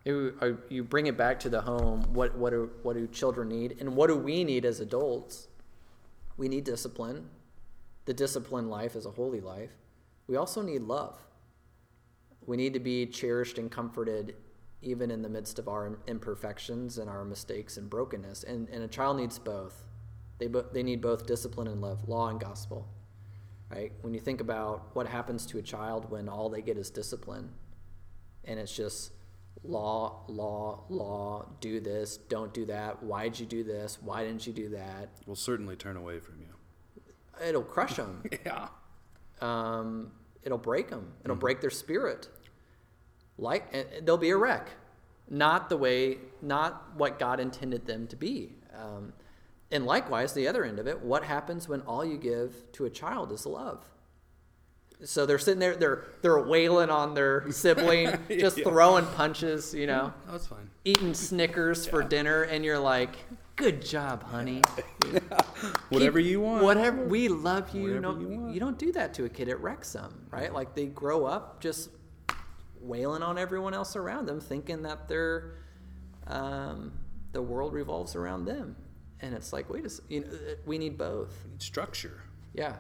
[0.04, 2.02] You, uh, you bring it back to the home.
[2.14, 5.48] What what do what do children need, and what do we need as adults?
[6.38, 7.30] We need discipline.
[8.06, 9.72] The disciplined life is a holy life.
[10.28, 11.20] We also need love.
[12.48, 14.36] We need to be cherished and comforted,
[14.82, 18.44] even in the midst of our imperfections and our mistakes and brokenness.
[18.44, 19.88] And and a child needs both.
[20.40, 22.88] They bo- they need both discipline and love, law and gospel.
[23.70, 23.92] Right?
[24.02, 27.52] When you think about what happens to a child when all they get is discipline,
[28.46, 29.12] and it's just
[29.64, 33.04] law, law, law, do this, don't do that.
[33.04, 33.98] Why'd you do this?
[34.02, 35.10] Why didn't you do that?
[35.26, 36.48] Will certainly turn away from you.
[37.48, 38.24] It'll crush them.
[38.46, 38.68] Yeah.
[39.42, 40.12] um,
[40.44, 41.14] it'll break them.
[41.24, 42.28] It'll break their spirit.
[43.38, 44.70] Like they'll be a wreck,
[45.30, 48.54] not the way, not what God intended them to be.
[48.76, 49.14] Um,
[49.72, 52.90] and likewise, the other end of it, what happens when all you give to a
[52.90, 53.86] child is love?
[55.04, 58.64] So they're sitting there, they're they're wailing on their sibling, just Yeah.
[58.66, 60.70] throwing punches, you know, No, that's fine.
[60.86, 63.16] eating Snickers for dinner, and you're like,
[63.56, 64.62] "Good job, honey."
[65.90, 66.64] Whatever Keep- you want.
[66.64, 67.84] Whatever we love you.
[67.84, 68.54] Whatever no, you want.
[68.54, 69.48] you don't do that to a kid.
[69.48, 70.54] It wrecks them, right?
[70.54, 71.90] Like they grow up just
[72.80, 75.56] wailing on everyone else around them, thinking that they're
[76.28, 76.92] um,
[77.32, 78.76] the world revolves around them,
[79.20, 81.34] and it's like, wait a second, you know, uh, we need both.
[81.60, 82.22] Structure.
[82.54, 82.76] Yeah,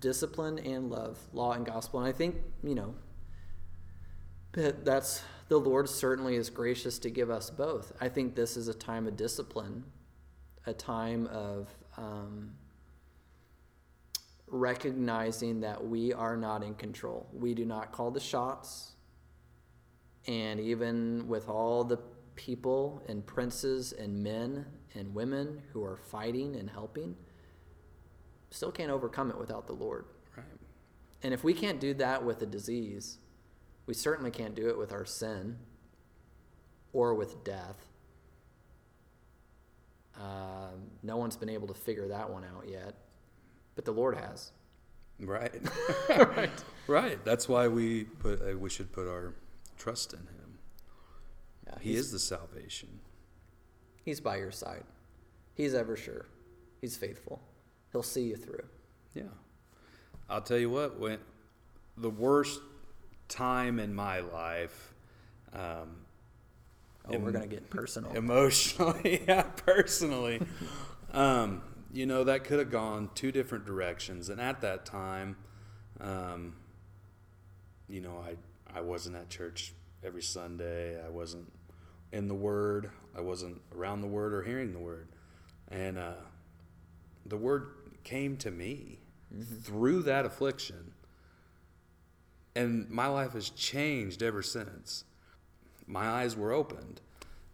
[0.00, 2.94] discipline and love, law and gospel, and I think you know
[4.52, 7.92] that that's the Lord certainly is gracious to give us both.
[8.00, 9.84] I think this is a time of discipline,
[10.66, 12.52] a time of um,
[14.46, 17.28] recognizing that we are not in control.
[17.32, 18.92] We do not call the shots.
[20.26, 21.98] And even with all the
[22.34, 24.64] people and princes and men
[24.94, 27.14] and women who are fighting and helping,
[28.54, 30.04] still can't overcome it without the Lord.
[30.36, 30.46] Right.
[31.22, 33.18] And if we can't do that with a disease,
[33.86, 35.58] we certainly can't do it with our sin
[36.92, 37.86] or with death.
[40.16, 42.94] Um, no one's been able to figure that one out yet,
[43.74, 44.52] but the Lord has.
[45.18, 45.60] Right.
[46.08, 46.64] right.
[46.86, 47.24] right.
[47.24, 49.34] That's why we put uh, we should put our
[49.76, 50.58] trust in him.
[51.66, 53.00] Yeah, He is the salvation.
[54.04, 54.84] He's by your side.
[55.54, 56.26] He's ever sure.
[56.80, 57.40] He's faithful.
[57.94, 58.64] He'll see you through.
[59.14, 59.22] Yeah.
[60.28, 61.18] I'll tell you what, when
[61.96, 62.60] the worst
[63.28, 64.92] time in my life,
[65.52, 65.98] um,
[67.06, 68.10] Oh, we're gonna get personal.
[68.12, 70.40] emotionally, yeah, personally,
[71.12, 74.28] um, you know, that could have gone two different directions.
[74.28, 75.36] And at that time,
[76.00, 76.56] um,
[77.88, 79.72] you know, I, I wasn't at church
[80.02, 81.00] every Sunday.
[81.00, 81.52] I wasn't
[82.10, 82.90] in the Word.
[83.16, 85.06] I wasn't around the Word or hearing the Word.
[85.70, 86.14] And uh,
[87.26, 87.68] the Word
[88.04, 88.98] came to me
[89.62, 90.92] through that affliction.
[92.54, 95.04] And my life has changed ever since.
[95.86, 97.00] My eyes were opened.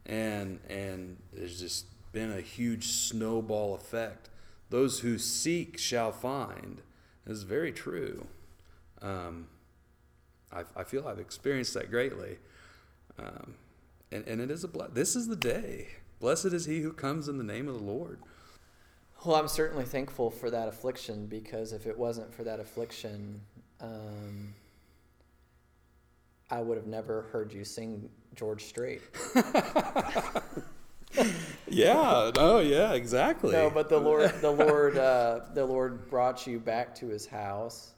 [0.07, 4.28] and and there's just been a huge snowball effect.
[4.70, 6.82] Those who seek shall find.
[7.26, 8.26] Is very true.
[9.03, 9.48] Um,
[10.53, 12.38] I, I feel I've experienced that greatly,
[13.18, 13.55] um,
[14.11, 15.88] and and it is a ble- this is the day.
[16.18, 18.18] Blessed is he who comes in the name of the Lord.
[19.25, 23.43] Well, I'm certainly thankful for that affliction because if it wasn't for that affliction,
[23.81, 24.55] um,
[26.51, 29.03] I would have never heard you sing George Strait.
[31.68, 32.31] yeah.
[32.37, 32.93] Oh, yeah.
[32.93, 33.53] Exactly.
[33.53, 37.93] No, but the Lord, the Lord, uh, the Lord brought you back to His house.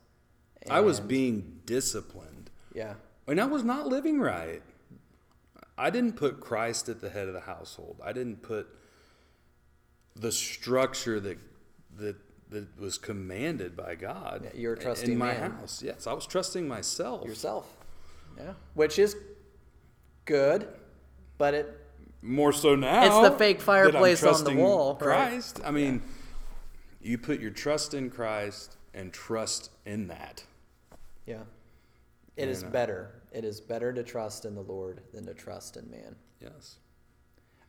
[0.68, 2.94] I was being disciplined, yeah,
[3.26, 4.62] and I was not living right.
[5.76, 8.00] I didn't put Christ at the head of the household.
[8.04, 8.68] I didn't put
[10.16, 11.38] the structure that
[11.96, 12.16] that
[12.50, 14.42] that was commanded by God.
[14.44, 15.52] Yeah, you were in- trusting in my man.
[15.52, 15.82] house.
[15.82, 17.26] Yes, I was trusting myself.
[17.26, 17.66] yourself.
[18.36, 19.16] Yeah, which is
[20.24, 20.68] good,
[21.38, 21.78] but it
[22.22, 23.04] More so now.
[23.22, 25.28] It's the fake fireplace on the wall, right?
[25.30, 25.60] Christ.
[25.64, 26.02] I mean,
[27.00, 30.44] you put your trust in Christ and trust in that.
[31.26, 31.42] yeah,
[32.36, 33.10] it is And, better.
[33.32, 36.16] It is better to trust in the Lord than to trust in man.
[36.40, 36.76] Yes.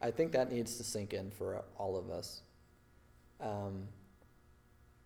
[0.04, 2.41] I think that needs to sink in for all of us.
[3.39, 3.88] Um,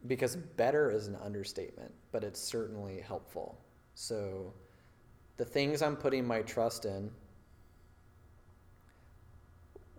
[0.08, 3.60] because better is an understatement, but it's certainly helpful.
[3.94, 4.54] So,
[5.38, 7.12] the things I'm putting my trust in,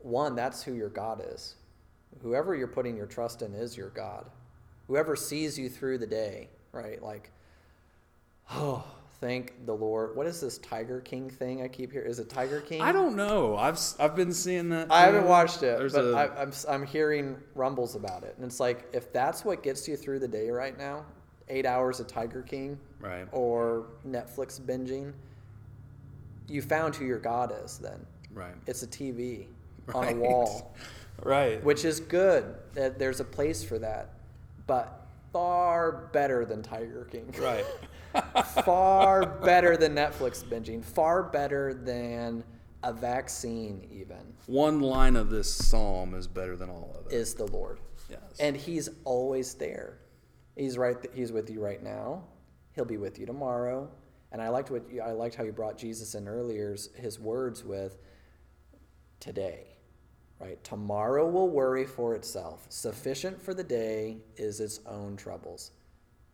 [0.03, 1.55] one, that's who your God is.
[2.23, 4.27] Whoever you're putting your trust in is your God.
[4.89, 7.01] Whoever sees you through the day, right?
[7.01, 7.31] Like,
[8.51, 8.85] oh,
[9.21, 10.17] thank the Lord.
[10.17, 12.11] What is this Tiger King thing I keep hearing?
[12.11, 12.81] Is it Tiger King?
[12.83, 13.57] I don't know.
[13.57, 14.91] I've I've been seeing that.
[14.91, 18.45] I haven't watched it, There's but a- I, I'm I'm hearing rumbles about it, and
[18.47, 21.05] it's like if that's what gets you through the day right now,
[21.49, 23.27] eight hours of Tiger King right.
[23.33, 25.13] or Netflix binging,
[26.47, 27.79] you found who your God is.
[27.79, 28.55] Then Right.
[28.67, 29.47] it's a TV
[29.95, 30.75] on a wall,
[31.23, 31.63] Right.
[31.65, 32.55] which is good.
[32.75, 34.11] That there's a place for that,
[34.67, 37.35] but far better than Tiger King.
[37.41, 37.65] right.
[38.43, 40.85] far better than Netflix binging.
[40.85, 42.45] Far better than
[42.83, 43.87] a vaccine.
[43.91, 47.15] Even One line of this psalm is better than all of it.
[47.15, 47.81] is the Lord.
[48.11, 48.21] yes.
[48.41, 49.99] And he's always there.
[50.57, 50.97] He's right.
[51.15, 52.25] He's with you right now.
[52.73, 53.89] He'll be with you tomorrow.
[54.31, 56.77] And I liked what you, I liked how you brought Jesus in earlier.
[56.97, 57.99] His words with
[59.21, 59.77] today,
[60.39, 60.63] right?
[60.65, 62.67] Tomorrow will worry for itself.
[62.69, 65.73] Sufficient for the day is its own troubles.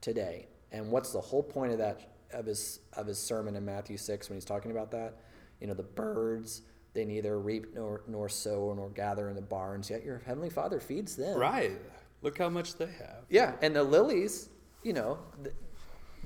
[0.00, 0.48] Today.
[0.74, 2.00] And what's the whole point of that
[2.32, 5.14] of his of his sermon in Matthew six when he's talking about that?
[5.60, 6.62] You know, the birds
[6.94, 10.80] they neither reap nor nor sow nor gather in the barns, yet your heavenly Father
[10.80, 11.38] feeds them.
[11.38, 11.72] right.
[12.22, 13.24] Look how much they have.
[13.28, 14.48] Yeah, and the lilies,
[14.82, 15.18] you know,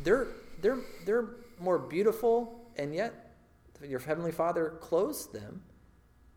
[0.03, 0.29] they're
[0.63, 1.29] they're they're
[1.61, 3.35] more beautiful, and yet
[3.85, 5.63] your heavenly Father clothes them.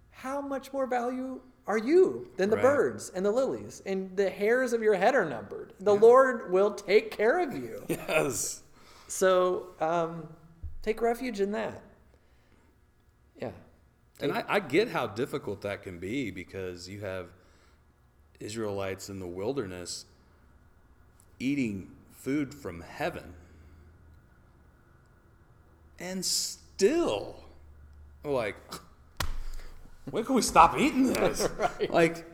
[0.10, 2.64] How much more value are you than the Right.
[2.64, 3.82] birds and the lilies?
[3.86, 5.74] And the hairs of your head are numbered.
[5.80, 7.84] The Lord will take care of you.
[7.90, 8.64] Yes.
[9.08, 10.28] So um,
[10.82, 11.82] take refuge in that.
[13.40, 13.52] Yeah.
[14.22, 17.28] And I, I get how difficult that can be because you have
[18.40, 20.06] Israelites in the wilderness
[21.40, 23.34] eating food from heaven.
[26.00, 27.44] And still,
[28.24, 28.56] like,
[30.10, 31.48] when can we stop eating this?
[31.58, 31.92] Right.
[31.92, 32.26] Like,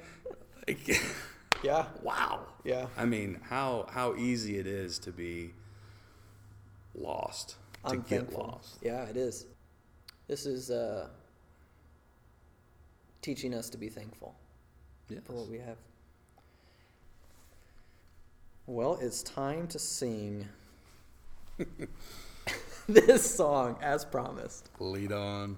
[0.67, 1.01] like,
[1.63, 1.85] Yeah.
[2.03, 2.41] wow.
[2.63, 2.87] Yeah.
[2.97, 5.53] I mean, how how easy it is to be
[6.95, 7.55] lost,
[7.85, 8.47] to I'm get thankful.
[8.47, 8.77] lost.
[8.81, 9.45] Yeah, it is.
[10.27, 11.07] This is uh,
[13.21, 14.35] teaching us to be thankful.
[15.09, 15.21] Yes.
[15.25, 15.77] for what we have.
[18.65, 20.45] Well, it's time to sing
[22.89, 24.69] this song as promised.
[24.79, 25.57] Lead on.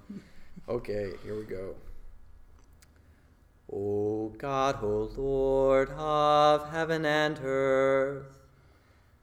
[0.67, 1.73] Okay, here we go.
[3.71, 8.25] O God, O Lord of heaven and earth,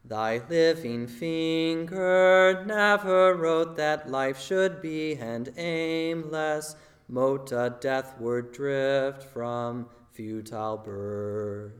[0.04, 6.76] thy living finger never wrote that life should be and aimless,
[7.08, 11.72] mote a deathward drift from futile birth.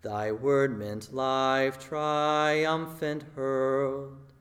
[0.00, 4.32] Thy word meant life triumphant hurled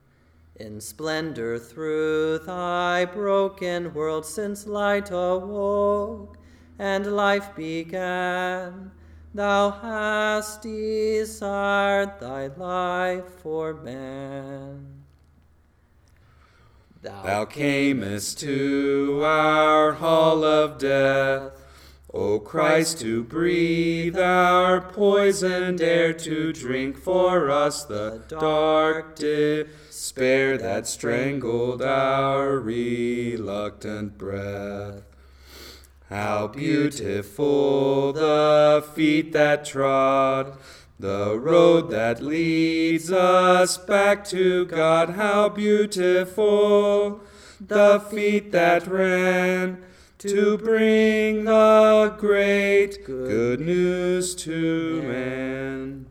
[0.55, 6.37] in splendor through thy broken world since light awoke
[6.81, 8.89] and life began.
[9.35, 15.03] Thou hast desired thy life for man.
[17.03, 21.51] Thou camest to our hall of death,
[22.11, 30.87] O Christ, to breathe our poisoned air, to drink for us the dark despair that
[30.87, 35.10] strangled our reluctant breath.
[36.11, 40.57] How beautiful the feet that trod
[40.99, 45.11] the road that leads us back to God.
[45.11, 47.21] How beautiful
[47.65, 49.85] the feet that ran
[50.17, 56.07] to bring the great good news to man.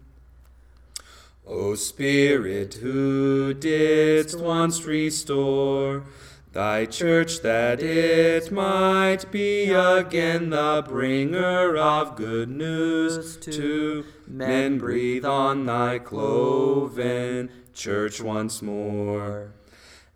[1.46, 6.04] O Spirit, who didst once restore
[6.52, 14.76] Thy church that it might be again the bringer of good news to men.
[14.78, 19.52] Breathe on thy cloven church once more.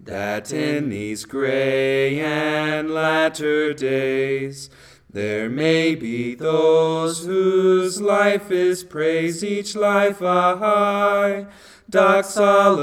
[0.01, 4.71] That in these gray and latter days
[5.09, 11.47] there may be those whose life is praise, each life a high
[11.89, 12.83] doxology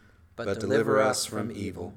[0.35, 1.93] but deliver us from evil.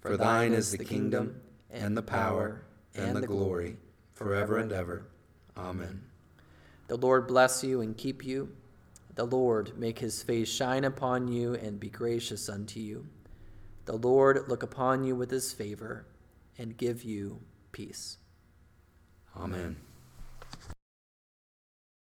[0.00, 2.62] For thine is the kingdom, and the power,
[2.94, 3.76] and the glory,
[4.14, 5.06] forever and ever.
[5.56, 6.02] Amen.
[6.88, 8.50] The Lord bless you and keep you.
[9.14, 13.06] The Lord make his face shine upon you and be gracious unto you.
[13.84, 16.06] The Lord look upon you with his favor
[16.58, 17.40] and give you
[17.72, 18.18] peace.
[19.36, 19.76] Amen.